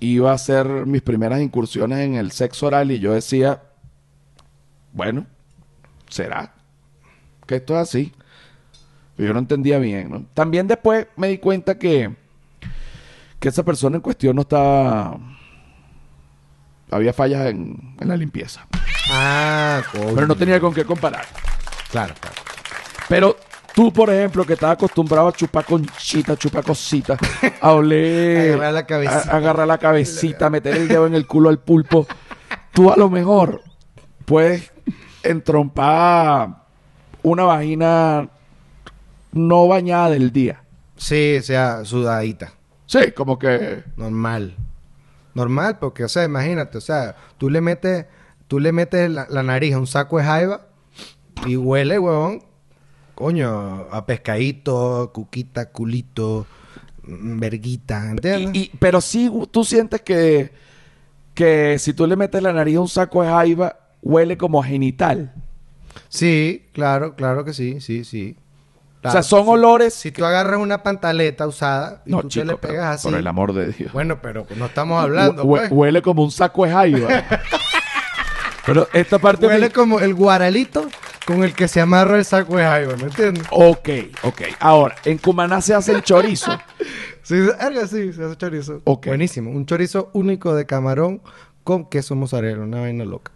iba 0.00 0.30
a 0.30 0.34
hacer 0.34 0.66
mis 0.86 1.02
primeras 1.02 1.40
incursiones 1.40 2.00
en 2.00 2.14
el 2.14 2.32
sexo 2.32 2.66
oral 2.66 2.90
y 2.90 2.98
yo 2.98 3.12
decía, 3.12 3.62
bueno, 4.92 5.26
¿será 6.08 6.54
que 7.46 7.56
esto 7.56 7.74
es 7.74 7.80
así? 7.80 8.12
Yo 9.18 9.32
no 9.34 9.38
entendía 9.38 9.78
bien, 9.78 10.10
¿no? 10.10 10.24
También 10.32 10.66
después 10.66 11.06
me 11.16 11.28
di 11.28 11.38
cuenta 11.38 11.78
que, 11.78 12.14
que 13.38 13.48
esa 13.48 13.62
persona 13.62 13.96
en 13.96 14.02
cuestión 14.02 14.36
no 14.36 14.42
estaba... 14.42 15.18
Había 16.90 17.12
fallas 17.12 17.46
en, 17.46 17.96
en 18.00 18.08
la 18.08 18.16
limpieza. 18.16 18.66
Ah, 19.10 19.82
coño. 19.92 20.14
Pero 20.14 20.26
no 20.26 20.34
tenía 20.34 20.58
con 20.58 20.72
qué 20.72 20.84
comparar. 20.84 21.26
Claro, 21.90 22.14
claro. 22.18 22.36
Pero 23.08 23.36
tú, 23.74 23.92
por 23.92 24.10
ejemplo, 24.10 24.44
que 24.44 24.54
estás 24.54 24.72
acostumbrado 24.72 25.28
a 25.28 25.32
chupar 25.32 25.64
conchita, 25.64 26.36
chupar 26.36 26.64
cositas, 26.64 27.18
a 27.60 27.72
oler, 27.72 28.52
Agarrar 28.54 28.72
la 28.74 28.86
cabecita. 28.86 29.32
a- 29.32 29.36
agarrar 29.36 29.66
la 29.68 29.78
cabecita, 29.78 30.50
meter 30.50 30.76
el 30.76 30.88
dedo 30.88 31.06
en 31.06 31.14
el 31.14 31.26
culo 31.26 31.48
al 31.48 31.58
pulpo, 31.58 32.06
tú 32.72 32.90
a 32.92 32.96
lo 32.96 33.08
mejor 33.10 33.62
puedes 34.24 34.70
entrompar 35.22 36.56
una 37.22 37.44
vagina 37.44 38.28
no 39.32 39.68
bañada 39.68 40.10
del 40.10 40.32
día. 40.32 40.62
Sí, 40.96 41.36
o 41.38 41.42
sea, 41.42 41.84
sudadita. 41.84 42.52
Sí, 42.86 43.12
como 43.12 43.38
que 43.38 43.84
Normal. 43.96 44.56
Normal, 45.34 45.78
porque, 45.78 46.04
o 46.04 46.08
sea, 46.08 46.24
imagínate, 46.24 46.76
o 46.78 46.80
sea, 46.80 47.14
tú 47.38 47.48
le 47.50 47.60
metes, 47.60 48.06
tú 48.48 48.58
le 48.58 48.72
metes 48.72 49.08
la, 49.08 49.26
la 49.30 49.42
nariz 49.44 49.74
a 49.74 49.78
un 49.78 49.86
saco 49.86 50.18
de 50.18 50.24
jaiba 50.24 50.62
y 51.46 51.56
huele, 51.56 51.98
huevón, 52.00 52.42
coño, 53.20 53.86
a 53.92 54.06
pescadito, 54.06 55.10
cuquita, 55.12 55.66
culito, 55.70 56.46
mm, 57.06 57.38
verguita, 57.38 58.10
¿entiendes? 58.12 58.54
Y- 58.54 58.58
y- 58.58 58.70
pero 58.78 59.02
sí, 59.02 59.30
tú 59.50 59.62
sientes 59.62 60.00
que, 60.00 60.50
que 61.34 61.78
si 61.78 61.92
tú 61.92 62.06
le 62.06 62.16
metes 62.16 62.42
la 62.42 62.54
nariz 62.54 62.78
a 62.78 62.80
un 62.80 62.88
saco 62.88 63.22
de 63.22 63.28
jaiba, 63.28 63.76
huele 64.00 64.38
como 64.38 64.62
a 64.62 64.64
genital. 64.64 65.34
Sí, 66.08 66.64
claro, 66.72 67.14
claro 67.14 67.44
que 67.44 67.52
sí, 67.52 67.78
sí, 67.82 68.04
sí. 68.04 68.36
o 69.04 69.10
sea, 69.10 69.22
son 69.22 69.44
si- 69.44 69.50
olores. 69.50 69.92
Si 69.94 70.10
tú 70.12 70.24
agarras 70.24 70.58
una 70.58 70.82
pantaleta 70.82 71.46
usada 71.46 72.02
y 72.06 72.12
no, 72.12 72.22
tú 72.22 72.28
chico, 72.28 72.46
te 72.46 72.52
le 72.52 72.56
pero 72.56 72.72
pegas 72.72 72.94
así. 72.96 73.08
por 73.08 73.18
el 73.18 73.26
amor 73.26 73.52
de 73.52 73.72
Dios. 73.72 73.92
Bueno, 73.92 74.22
pero 74.22 74.46
no 74.56 74.64
estamos 74.64 75.02
hablando. 75.02 75.44
Hue- 75.44 75.58
pues. 75.58 75.70
Huele 75.70 76.00
como 76.00 76.22
un 76.24 76.30
saco 76.30 76.64
de 76.64 76.72
jaiba. 76.72 77.08
pero 78.64 78.88
esta 78.94 79.18
parte... 79.18 79.46
Huele 79.46 79.66
me- 79.66 79.70
como 79.72 80.00
el 80.00 80.14
guaralito 80.14 80.88
con 81.30 81.44
el 81.44 81.54
que 81.54 81.68
se 81.68 81.80
amarra 81.80 82.18
el 82.18 82.24
saco 82.24 82.56
de 82.56 82.64
jaiba, 82.64 82.96
¿me 82.96 83.04
entiendes? 83.04 83.46
Ok, 83.52 83.88
ok. 84.24 84.42
Ahora, 84.58 84.96
en 85.04 85.16
Cumaná 85.18 85.60
se 85.60 85.74
hace 85.74 85.92
el 85.92 86.02
chorizo. 86.02 86.58
Sí, 87.22 87.36
algo 87.60 87.82
así, 87.82 88.12
se 88.12 88.24
hace 88.24 88.36
chorizo. 88.36 88.82
Buenísimo. 89.06 89.52
Un 89.52 89.64
chorizo 89.64 90.10
único 90.14 90.52
de 90.56 90.66
camarón 90.66 91.20
con 91.62 91.88
queso 91.88 92.16
mozzarella, 92.16 92.58
una 92.58 92.80
vaina 92.80 93.04
loca. 93.04 93.30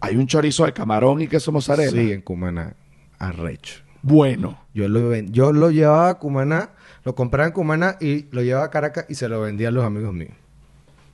Hay 0.00 0.16
un 0.16 0.26
chorizo 0.26 0.64
de 0.64 0.72
camarón 0.72 1.20
y 1.20 1.28
queso 1.28 1.52
mozzarella. 1.52 1.90
Sí, 1.90 2.12
en 2.12 2.22
Cumaná. 2.22 2.74
Arrecho. 3.18 3.82
Bueno. 4.00 4.58
Yo 4.72 4.88
lo, 4.88 5.14
yo 5.14 5.52
lo 5.52 5.70
llevaba 5.70 6.08
a 6.08 6.14
Cumaná, 6.14 6.70
lo 7.04 7.14
compraba 7.14 7.48
en 7.48 7.52
Cumaná 7.52 7.98
y 8.00 8.26
lo 8.30 8.40
llevaba 8.40 8.64
a 8.64 8.70
Caracas 8.70 9.04
y 9.10 9.16
se 9.16 9.28
lo 9.28 9.42
vendía 9.42 9.68
a 9.68 9.72
los 9.72 9.84
amigos 9.84 10.14
míos. 10.14 10.32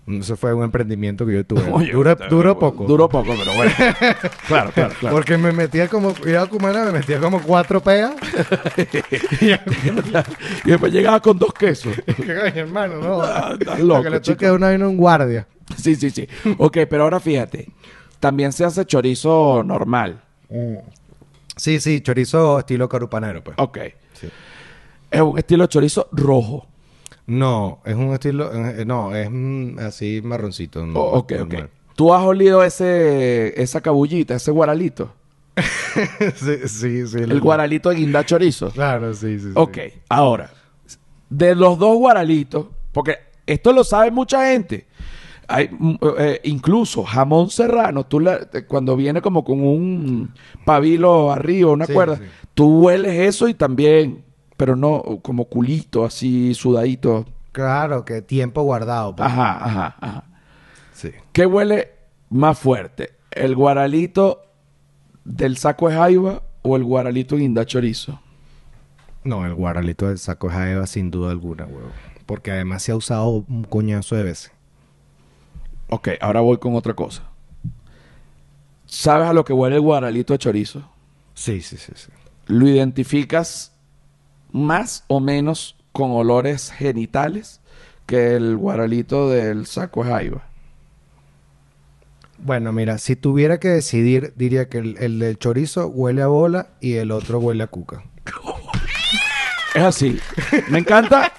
Eso 0.06 0.36
fue 0.36 0.52
un 0.52 0.64
emprendimiento 0.64 1.24
que 1.24 1.34
yo 1.34 1.46
tuve. 1.46 1.62
Oye, 1.72 1.92
está- 2.10 2.26
duró 2.28 2.58
poco. 2.58 2.84
Duró 2.86 3.08
poco, 3.08 3.34
pero 3.38 3.54
bueno. 3.54 3.72
claro, 4.48 4.70
claro, 4.72 4.94
claro. 4.98 5.14
Porque 5.16 5.38
me 5.38 5.52
metía 5.52 5.88
como, 5.88 6.12
iba 6.26 6.42
a 6.42 6.46
Cumaná, 6.46 6.84
me 6.86 6.92
metía 6.92 7.20
como 7.20 7.40
cuatro 7.40 7.80
pegas. 7.80 8.12
y 10.64 10.70
después 10.70 10.92
llegaba 10.92 11.20
con 11.20 11.38
dos 11.38 11.52
quesos. 11.54 11.94
Ay, 12.18 12.52
hermano, 12.56 12.98
no. 12.98 13.22
Ah, 13.22 13.54
estás 13.58 13.80
loco, 13.80 14.02
que 14.02 14.10
le 14.10 14.20
toque 14.20 14.50
una 14.50 14.68
vaina 14.68 14.84
a 14.84 14.88
un 14.88 14.96
guardia. 14.96 15.46
Sí, 15.76 15.94
sí, 15.94 16.10
sí. 16.10 16.28
Ok, 16.58 16.78
pero 16.88 17.04
ahora 17.04 17.20
fíjate. 17.20 17.68
También 18.20 18.52
se 18.52 18.64
hace 18.64 18.84
chorizo 18.84 19.62
normal. 19.64 20.20
Sí, 21.56 21.80
sí, 21.80 22.00
chorizo 22.00 22.58
estilo 22.58 22.88
carupanero, 22.88 23.42
pues. 23.42 23.56
Ok. 23.58 23.78
Sí. 24.14 24.28
Es 25.10 25.20
un 25.20 25.38
estilo 25.38 25.66
chorizo 25.66 26.08
rojo. 26.12 26.66
No, 27.26 27.80
es 27.84 27.94
un 27.94 28.12
estilo, 28.12 28.52
eh, 28.52 28.84
no, 28.84 29.14
es 29.14 29.28
mm, 29.30 29.78
así 29.78 30.20
marroncito. 30.22 30.84
no, 30.84 30.98
Oh, 31.00 31.18
ok, 31.18 31.32
ok. 31.42 31.54
¿Tú 31.94 32.12
has 32.12 32.22
olido 32.24 32.62
ese, 32.64 33.60
esa 33.62 33.80
cabullita, 33.80 34.34
ese 34.34 34.50
guaralito? 34.50 35.12
sí, 36.34 36.56
sí, 36.66 37.06
sí. 37.06 37.18
El 37.18 37.40
guaralito 37.40 37.90
de 37.90 37.96
guinda 37.96 38.24
chorizo. 38.24 38.70
Claro, 38.70 39.12
sí, 39.14 39.38
sí. 39.38 39.46
sí. 39.48 39.52
Ok, 39.54 39.78
ahora, 40.08 40.50
de 41.28 41.54
los 41.54 41.78
dos 41.78 41.96
guaralitos, 41.98 42.66
porque 42.92 43.16
esto 43.46 43.72
lo 43.72 43.84
sabe 43.84 44.10
mucha 44.10 44.50
gente. 44.50 44.86
Hay, 45.48 45.68
mm, 45.70 45.94
eh, 46.18 46.40
incluso 46.44 47.04
jamón 47.04 47.50
serrano, 47.50 48.04
tú 48.06 48.20
la- 48.20 48.48
cuando 48.66 48.96
viene 48.96 49.20
como 49.20 49.44
con 49.44 49.60
un 49.62 50.32
pabilo 50.64 51.30
arriba, 51.30 51.70
una 51.72 51.86
Sí, 51.86 51.92
cuerda, 51.92 52.16
sí. 52.16 52.22
tú 52.54 52.80
hueles 52.80 53.14
eso 53.28 53.48
y 53.48 53.54
también, 53.54 54.24
pero 54.62 54.76
no 54.76 55.18
como 55.22 55.46
culito, 55.46 56.04
así 56.04 56.54
sudadito. 56.54 57.26
Claro, 57.50 58.04
que 58.04 58.22
tiempo 58.22 58.62
guardado. 58.62 59.16
pues. 59.16 59.28
Ajá, 59.28 59.64
ajá, 59.64 59.96
ajá. 60.00 60.24
Sí. 60.92 61.10
¿Qué 61.32 61.46
huele 61.46 61.90
más 62.30 62.60
fuerte? 62.60 63.10
¿El 63.32 63.56
guaralito 63.56 64.40
del 65.24 65.56
saco 65.56 65.88
de 65.88 65.96
jaiba 65.96 66.42
o 66.62 66.76
el 66.76 66.84
guaralito 66.84 67.34
guinda 67.34 67.66
chorizo? 67.66 68.20
No, 69.24 69.44
el 69.44 69.52
guaralito 69.52 70.06
del 70.06 70.18
saco 70.18 70.46
de 70.46 70.54
jaiba 70.54 70.86
sin 70.86 71.10
duda 71.10 71.32
alguna, 71.32 71.64
huevo. 71.64 71.90
Porque 72.24 72.52
además 72.52 72.84
se 72.84 72.92
ha 72.92 72.94
usado 72.94 73.44
un 73.48 73.64
coñazo 73.64 74.14
de 74.14 74.22
veces. 74.22 74.52
Ok, 75.88 76.10
ahora 76.20 76.40
voy 76.40 76.58
con 76.58 76.76
otra 76.76 76.94
cosa. 76.94 77.24
¿Sabes 78.86 79.26
a 79.26 79.32
lo 79.32 79.44
que 79.44 79.54
huele 79.54 79.74
el 79.74 79.82
guaralito 79.82 80.32
de 80.34 80.38
chorizo? 80.38 80.88
Sí, 81.34 81.62
sí, 81.62 81.76
sí, 81.78 81.90
sí. 81.96 82.12
¿Lo 82.46 82.68
identificas 82.68 83.71
más 84.52 85.04
o 85.08 85.20
menos 85.20 85.76
con 85.90 86.12
olores 86.12 86.70
genitales 86.70 87.60
que 88.06 88.36
el 88.36 88.56
guaralito 88.56 89.28
del 89.28 89.66
saco 89.66 90.04
de 90.04 90.10
jaiba? 90.10 90.42
Bueno, 92.38 92.72
mira, 92.72 92.98
si 92.98 93.14
tuviera 93.14 93.58
que 93.58 93.68
decidir, 93.68 94.32
diría 94.36 94.68
que 94.68 94.78
el, 94.78 94.96
el 94.98 95.18
del 95.18 95.38
chorizo 95.38 95.86
huele 95.88 96.22
a 96.22 96.26
bola 96.26 96.68
y 96.80 96.94
el 96.94 97.12
otro 97.12 97.38
huele 97.38 97.64
a 97.64 97.68
cuca. 97.68 98.02
Es 99.74 99.82
así. 99.82 100.18
Me 100.68 100.78
encanta. 100.80 101.32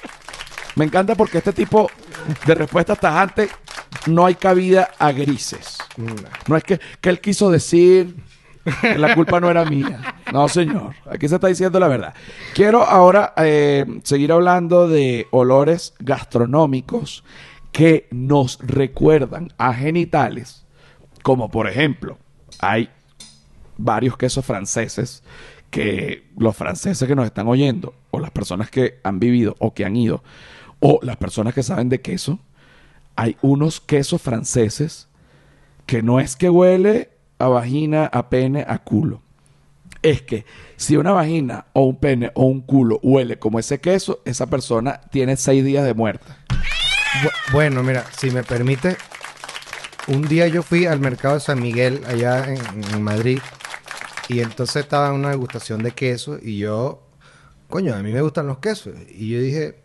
Me 0.75 0.85
encanta 0.85 1.15
porque 1.15 1.37
este 1.37 1.53
tipo 1.53 1.89
de 2.47 2.55
respuestas 2.55 2.99
tajantes 2.99 3.51
no 4.07 4.25
hay 4.25 4.35
cabida 4.35 4.89
a 4.97 5.11
grises. 5.11 5.77
No 6.47 6.55
es 6.55 6.63
que, 6.63 6.79
que 6.99 7.09
él 7.09 7.21
quiso 7.21 7.51
decir 7.51 8.15
la 8.97 9.15
culpa 9.15 9.39
no 9.39 9.49
era 9.49 9.65
mía. 9.65 10.15
No, 10.31 10.47
señor. 10.47 10.93
Aquí 11.09 11.27
se 11.27 11.35
está 11.35 11.47
diciendo 11.47 11.79
la 11.79 11.87
verdad. 11.87 12.13
Quiero 12.53 12.83
ahora 12.83 13.33
eh, 13.37 13.85
seguir 14.03 14.31
hablando 14.31 14.87
de 14.87 15.27
olores 15.31 15.93
gastronómicos 15.99 17.23
que 17.71 18.07
nos 18.11 18.59
recuerdan 18.61 19.49
a 19.57 19.73
genitales. 19.73 20.65
Como 21.23 21.49
por 21.49 21.67
ejemplo, 21.67 22.17
hay 22.59 22.89
varios 23.77 24.17
quesos 24.17 24.45
franceses 24.45 25.23
que 25.69 26.29
los 26.37 26.55
franceses 26.55 27.07
que 27.07 27.15
nos 27.15 27.25
están 27.25 27.47
oyendo, 27.47 27.95
o 28.11 28.19
las 28.19 28.29
personas 28.29 28.69
que 28.69 28.99
han 29.03 29.19
vivido 29.19 29.55
o 29.59 29.73
que 29.73 29.85
han 29.85 29.95
ido, 29.95 30.23
o 30.79 30.99
las 31.01 31.17
personas 31.17 31.53
que 31.55 31.63
saben 31.63 31.89
de 31.89 32.01
queso, 32.01 32.39
hay 33.15 33.37
unos 33.41 33.81
quesos 33.81 34.21
franceses 34.21 35.07
que 35.85 36.03
no 36.03 36.19
es 36.19 36.35
que 36.35 36.49
huele 36.49 37.12
a 37.39 37.47
vagina, 37.47 38.05
a 38.05 38.29
pene, 38.29 38.65
a 38.67 38.79
culo. 38.79 39.21
Es 40.01 40.21
que 40.21 40.45
si 40.75 40.97
una 40.97 41.11
vagina 41.11 41.65
o 41.73 41.83
un 41.85 41.97
pene 41.97 42.31
o 42.35 42.45
un 42.45 42.61
culo 42.61 42.99
huele 43.03 43.39
como 43.39 43.59
ese 43.59 43.79
queso, 43.79 44.21
esa 44.25 44.47
persona 44.47 44.99
tiene 45.11 45.37
seis 45.37 45.63
días 45.63 45.85
de 45.85 45.93
muerta. 45.93 46.37
Bu- 47.23 47.53
Bueno, 47.53 47.83
mira, 47.83 48.03
si 48.17 48.29
me 48.31 48.43
permite, 48.43 48.97
un 50.07 50.27
día 50.27 50.47
yo 50.47 50.61
fui 50.63 50.85
al 50.85 50.99
mercado 50.99 51.35
de 51.35 51.39
San 51.39 51.61
Miguel, 51.61 52.01
allá 52.07 52.45
en, 52.53 52.59
en 52.93 53.01
Madrid, 53.01 53.39
y 54.27 54.39
entonces 54.41 54.77
estaba 54.77 55.07
en 55.09 55.15
una 55.15 55.29
degustación 55.29 55.81
de 55.83 55.91
queso, 55.91 56.37
y 56.41 56.57
yo, 56.57 57.03
coño, 57.69 57.93
a 57.95 57.99
mí 58.03 58.11
me 58.11 58.21
gustan 58.21 58.47
los 58.47 58.57
quesos, 58.57 58.93
y 59.09 59.29
yo 59.29 59.39
dije, 59.39 59.75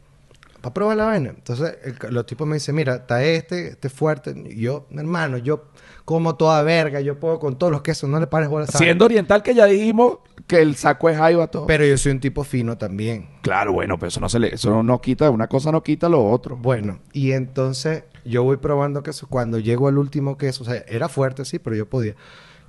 para 0.60 0.74
probar 0.74 0.96
la 0.96 1.04
vaina. 1.04 1.30
Entonces 1.30 1.76
el- 1.84 1.96
los 2.12 2.26
tipos 2.26 2.46
me 2.48 2.54
dicen, 2.54 2.74
mira, 2.74 2.96
está 2.96 3.22
este, 3.22 3.68
este 3.68 3.88
fuerte, 3.88 4.34
y 4.48 4.60
yo, 4.62 4.86
hermano, 4.90 5.38
yo 5.38 5.66
como 6.08 6.36
toda 6.36 6.62
verga, 6.62 7.02
yo 7.02 7.20
puedo 7.20 7.38
con 7.38 7.58
todos 7.58 7.70
los 7.70 7.82
quesos, 7.82 8.08
no 8.08 8.18
le 8.18 8.26
pares 8.26 8.48
bola 8.48 8.64
esa 8.64 8.78
Siendo 8.78 9.04
oriental 9.04 9.42
que 9.42 9.54
ya 9.54 9.66
dijimos 9.66 10.20
que 10.46 10.62
el 10.62 10.74
saco 10.74 11.10
es 11.10 11.18
jaiba 11.18 11.48
todo. 11.48 11.66
Pero 11.66 11.84
yo 11.84 11.98
soy 11.98 12.12
un 12.12 12.20
tipo 12.20 12.44
fino 12.44 12.78
también. 12.78 13.28
claro, 13.42 13.74
bueno, 13.74 13.98
pero 13.98 14.08
eso 14.08 14.18
no 14.18 14.30
se 14.30 14.38
le, 14.38 14.54
eso 14.54 14.82
no 14.82 15.02
quita, 15.02 15.28
una 15.28 15.48
cosa 15.48 15.70
no 15.70 15.82
quita 15.82 16.08
lo 16.08 16.24
otro. 16.24 16.56
Bueno, 16.56 17.00
y 17.12 17.32
entonces 17.32 18.04
yo 18.24 18.42
voy 18.42 18.56
probando 18.56 19.02
queso. 19.02 19.26
Cuando 19.28 19.58
llego 19.58 19.86
al 19.86 19.98
último 19.98 20.38
queso, 20.38 20.62
o 20.62 20.66
sea, 20.66 20.82
era 20.88 21.10
fuerte, 21.10 21.44
sí, 21.44 21.58
pero 21.58 21.76
yo 21.76 21.86
podía. 21.86 22.14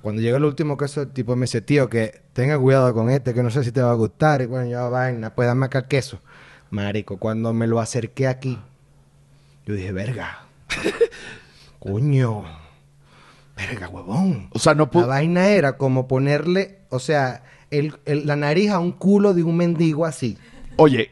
Cuando 0.02 0.20
llega 0.20 0.36
el 0.36 0.44
último 0.44 0.76
queso, 0.76 1.00
el 1.00 1.08
tipo 1.10 1.34
me 1.34 1.44
dice, 1.44 1.62
tío, 1.62 1.88
que 1.88 2.20
tenga 2.34 2.58
cuidado 2.58 2.92
con 2.92 3.08
este, 3.08 3.32
que 3.32 3.42
no 3.42 3.50
sé 3.50 3.64
si 3.64 3.72
te 3.72 3.80
va 3.80 3.92
a 3.92 3.94
gustar. 3.94 4.42
Y 4.42 4.46
bueno, 4.46 4.68
ya 4.68 4.86
vaina, 4.90 5.34
pues 5.34 5.48
dame 5.48 5.64
acá 5.64 5.78
el 5.78 5.86
queso. 5.86 6.20
Marico, 6.68 7.16
cuando 7.16 7.54
me 7.54 7.66
lo 7.66 7.80
acerqué 7.80 8.26
aquí, 8.26 8.58
yo 9.64 9.72
dije, 9.72 9.92
verga. 9.92 10.44
Coño. 11.78 12.44
Verga, 13.68 13.88
huevón. 13.88 14.48
O 14.52 14.58
sea, 14.58 14.74
no 14.74 14.84
La 14.84 14.90
pudo. 14.90 15.06
vaina 15.08 15.48
era 15.48 15.76
como 15.76 16.08
ponerle, 16.08 16.78
o 16.88 16.98
sea, 16.98 17.42
el- 17.70 17.94
el- 18.06 18.26
la 18.26 18.36
nariz 18.36 18.70
a 18.70 18.78
un 18.78 18.92
culo 18.92 19.34
de 19.34 19.42
un 19.42 19.56
mendigo 19.56 20.06
así. 20.06 20.38
Oye, 20.76 21.10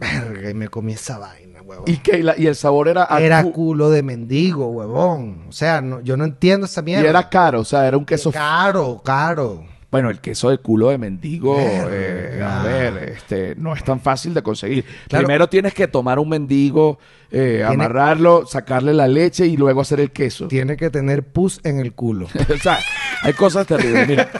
Verga, 0.00 0.50
y 0.50 0.54
me 0.54 0.68
comí 0.68 0.94
esa 0.94 1.18
vaina, 1.18 1.62
huevón. 1.62 1.84
y 1.86 1.98
que 1.98 2.22
la- 2.24 2.36
y 2.36 2.46
el 2.48 2.56
sabor 2.56 2.88
era 2.88 3.06
a 3.08 3.20
Era 3.20 3.42
cu- 3.44 3.52
culo 3.52 3.88
de 3.90 4.02
mendigo, 4.02 4.66
huevón. 4.68 5.44
O 5.48 5.52
sea, 5.52 5.80
no, 5.80 6.00
yo 6.00 6.16
no 6.16 6.24
entiendo 6.24 6.66
esa 6.66 6.80
y 6.80 6.84
mierda. 6.84 7.08
era 7.08 7.28
caro, 7.28 7.60
o 7.60 7.64
sea, 7.64 7.86
era 7.86 7.96
un 7.96 8.04
queso 8.04 8.32
caro, 8.32 9.00
caro. 9.04 9.64
Bueno, 9.92 10.08
el 10.08 10.20
queso 10.20 10.48
de 10.48 10.56
culo 10.56 10.88
de 10.88 10.96
mendigo, 10.96 11.54
eh, 11.60 12.42
a 12.42 12.62
ver, 12.62 13.10
este, 13.10 13.54
no 13.56 13.74
es 13.74 13.84
tan 13.84 14.00
fácil 14.00 14.32
de 14.32 14.42
conseguir. 14.42 14.86
Claro. 15.06 15.26
Primero 15.26 15.48
tienes 15.50 15.74
que 15.74 15.86
tomar 15.86 16.18
un 16.18 16.30
mendigo, 16.30 16.98
eh, 17.30 17.62
amarrarlo, 17.62 18.46
sacarle 18.46 18.94
la 18.94 19.06
leche 19.06 19.46
y 19.46 19.58
luego 19.58 19.82
hacer 19.82 20.00
el 20.00 20.10
queso. 20.10 20.48
Tiene 20.48 20.78
que 20.78 20.88
tener 20.88 21.22
pus 21.22 21.60
en 21.62 21.78
el 21.78 21.92
culo. 21.92 22.26
o 22.54 22.56
sea, 22.56 22.78
hay 23.22 23.34
cosas 23.34 23.66
terribles. 23.66 24.08
Mira, 24.08 24.30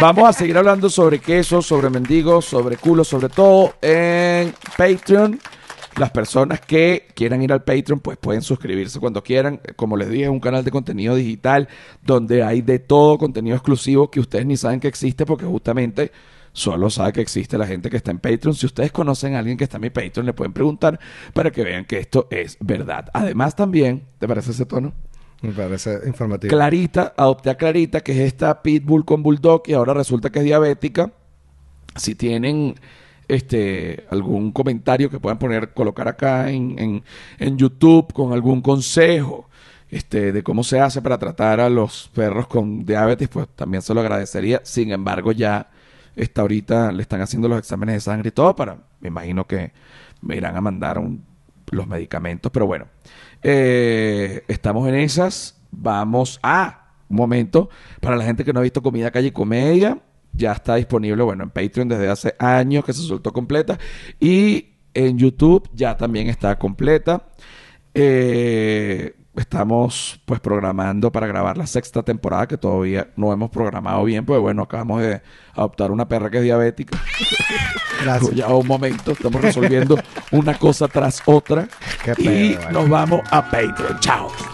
vamos 0.00 0.26
a 0.26 0.32
seguir 0.32 0.56
hablando 0.56 0.88
sobre 0.88 1.18
queso, 1.18 1.60
sobre 1.60 1.90
mendigos, 1.90 2.46
sobre 2.46 2.78
culo, 2.78 3.04
sobre 3.04 3.28
todo 3.28 3.74
en 3.82 4.54
Patreon. 4.78 5.38
Las 5.98 6.10
personas 6.10 6.60
que 6.60 7.06
quieran 7.14 7.42
ir 7.42 7.52
al 7.52 7.62
Patreon, 7.62 8.00
pues 8.00 8.18
pueden 8.18 8.42
suscribirse 8.42 8.98
cuando 8.98 9.22
quieran. 9.22 9.60
Como 9.76 9.96
les 9.96 10.08
dije, 10.08 10.24
es 10.24 10.30
un 10.30 10.40
canal 10.40 10.64
de 10.64 10.70
contenido 10.70 11.14
digital 11.14 11.68
donde 12.02 12.42
hay 12.42 12.62
de 12.62 12.78
todo 12.78 13.16
contenido 13.18 13.56
exclusivo 13.56 14.10
que 14.10 14.20
ustedes 14.20 14.44
ni 14.46 14.56
saben 14.56 14.80
que 14.80 14.88
existe 14.88 15.24
porque 15.24 15.44
justamente 15.44 16.10
solo 16.52 16.88
sabe 16.88 17.12
que 17.12 17.20
existe 17.20 17.58
la 17.58 17.66
gente 17.66 17.90
que 17.90 17.96
está 17.96 18.10
en 18.10 18.18
Patreon. 18.18 18.54
Si 18.54 18.66
ustedes 18.66 18.92
conocen 18.92 19.34
a 19.34 19.40
alguien 19.40 19.56
que 19.56 19.64
está 19.64 19.76
en 19.76 19.82
mi 19.82 19.90
Patreon, 19.90 20.24
le 20.24 20.32
pueden 20.32 20.52
preguntar 20.52 20.98
para 21.32 21.50
que 21.50 21.62
vean 21.62 21.84
que 21.84 21.98
esto 21.98 22.28
es 22.30 22.56
verdad. 22.60 23.10
Además 23.12 23.54
también, 23.54 24.04
¿te 24.18 24.26
parece 24.26 24.52
ese 24.52 24.64
tono? 24.64 24.94
Me 25.42 25.52
parece 25.52 26.00
informativo. 26.06 26.50
Clarita, 26.50 27.12
adopté 27.16 27.50
a 27.50 27.56
Clarita, 27.56 28.00
que 28.00 28.12
es 28.12 28.18
esta 28.18 28.62
pitbull 28.62 29.04
con 29.04 29.22
bulldog 29.22 29.62
y 29.66 29.74
ahora 29.74 29.92
resulta 29.92 30.30
que 30.30 30.38
es 30.38 30.44
diabética. 30.44 31.12
Si 31.96 32.14
tienen 32.14 32.76
este 33.28 34.04
algún 34.10 34.52
comentario 34.52 35.10
que 35.10 35.20
puedan 35.20 35.38
poner, 35.38 35.72
colocar 35.72 36.08
acá 36.08 36.50
en, 36.50 37.02
en, 37.38 37.58
YouTube 37.58 38.12
con 38.12 38.32
algún 38.32 38.60
consejo 38.60 39.48
este, 39.90 40.32
de 40.32 40.42
cómo 40.42 40.64
se 40.64 40.80
hace 40.80 41.00
para 41.02 41.18
tratar 41.18 41.60
a 41.60 41.68
los 41.70 42.10
perros 42.14 42.46
con 42.46 42.84
diabetes, 42.84 43.28
pues 43.28 43.48
también 43.54 43.82
se 43.82 43.94
lo 43.94 44.00
agradecería. 44.00 44.60
Sin 44.64 44.92
embargo, 44.92 45.32
ya 45.32 45.70
está 46.16 46.42
ahorita, 46.42 46.92
le 46.92 47.02
están 47.02 47.20
haciendo 47.20 47.48
los 47.48 47.58
exámenes 47.58 47.96
de 47.96 48.00
sangre 48.00 48.28
y 48.28 48.32
todo 48.32 48.54
para, 48.56 48.78
me 49.00 49.08
imagino 49.08 49.46
que 49.46 49.72
me 50.20 50.36
irán 50.36 50.56
a 50.56 50.60
mandar 50.60 50.98
un- 50.98 51.24
los 51.70 51.86
medicamentos, 51.86 52.50
pero 52.52 52.66
bueno, 52.66 52.86
eh, 53.42 54.42
estamos 54.48 54.88
en 54.88 54.94
esas. 54.96 55.60
Vamos 55.70 56.38
a 56.42 56.92
un 57.08 57.16
momento 57.16 57.68
para 58.00 58.16
la 58.16 58.24
gente 58.24 58.44
que 58.44 58.52
no 58.52 58.60
ha 58.60 58.62
visto 58.62 58.82
Comida 58.82 59.10
Calle 59.10 59.32
Comedia. 59.32 59.98
Ya 60.34 60.52
está 60.52 60.76
disponible, 60.76 61.22
bueno, 61.22 61.44
en 61.44 61.50
Patreon 61.50 61.88
desde 61.88 62.08
hace 62.08 62.34
años 62.38 62.84
que 62.84 62.92
se 62.92 63.02
soltó 63.02 63.32
completa. 63.32 63.78
Y 64.20 64.74
en 64.94 65.18
YouTube 65.18 65.68
ya 65.72 65.96
también 65.96 66.28
está 66.28 66.58
completa. 66.58 67.26
Eh, 67.94 69.14
estamos 69.36 70.20
pues 70.24 70.40
programando 70.40 71.10
para 71.10 71.26
grabar 71.26 71.56
la 71.56 71.66
sexta 71.66 72.02
temporada 72.02 72.46
que 72.46 72.56
todavía 72.56 73.08
no 73.16 73.32
hemos 73.32 73.50
programado 73.50 74.04
bien, 74.04 74.24
pues 74.24 74.40
bueno, 74.40 74.62
acabamos 74.62 75.02
de 75.02 75.22
adoptar 75.54 75.90
una 75.90 76.08
perra 76.08 76.30
que 76.30 76.38
es 76.38 76.44
diabética. 76.44 76.98
Gracias. 78.02 78.32
Ya 78.34 78.48
un 78.48 78.66
momento, 78.66 79.12
estamos 79.12 79.40
resolviendo 79.40 79.96
una 80.32 80.54
cosa 80.58 80.88
tras 80.88 81.22
otra. 81.26 81.68
Qué 82.04 82.12
y 82.18 82.24
pedo, 82.54 82.60
vale. 82.60 82.72
nos 82.72 82.88
vamos 82.88 83.20
a 83.30 83.42
Patreon. 83.50 83.98
Chao. 84.00 84.53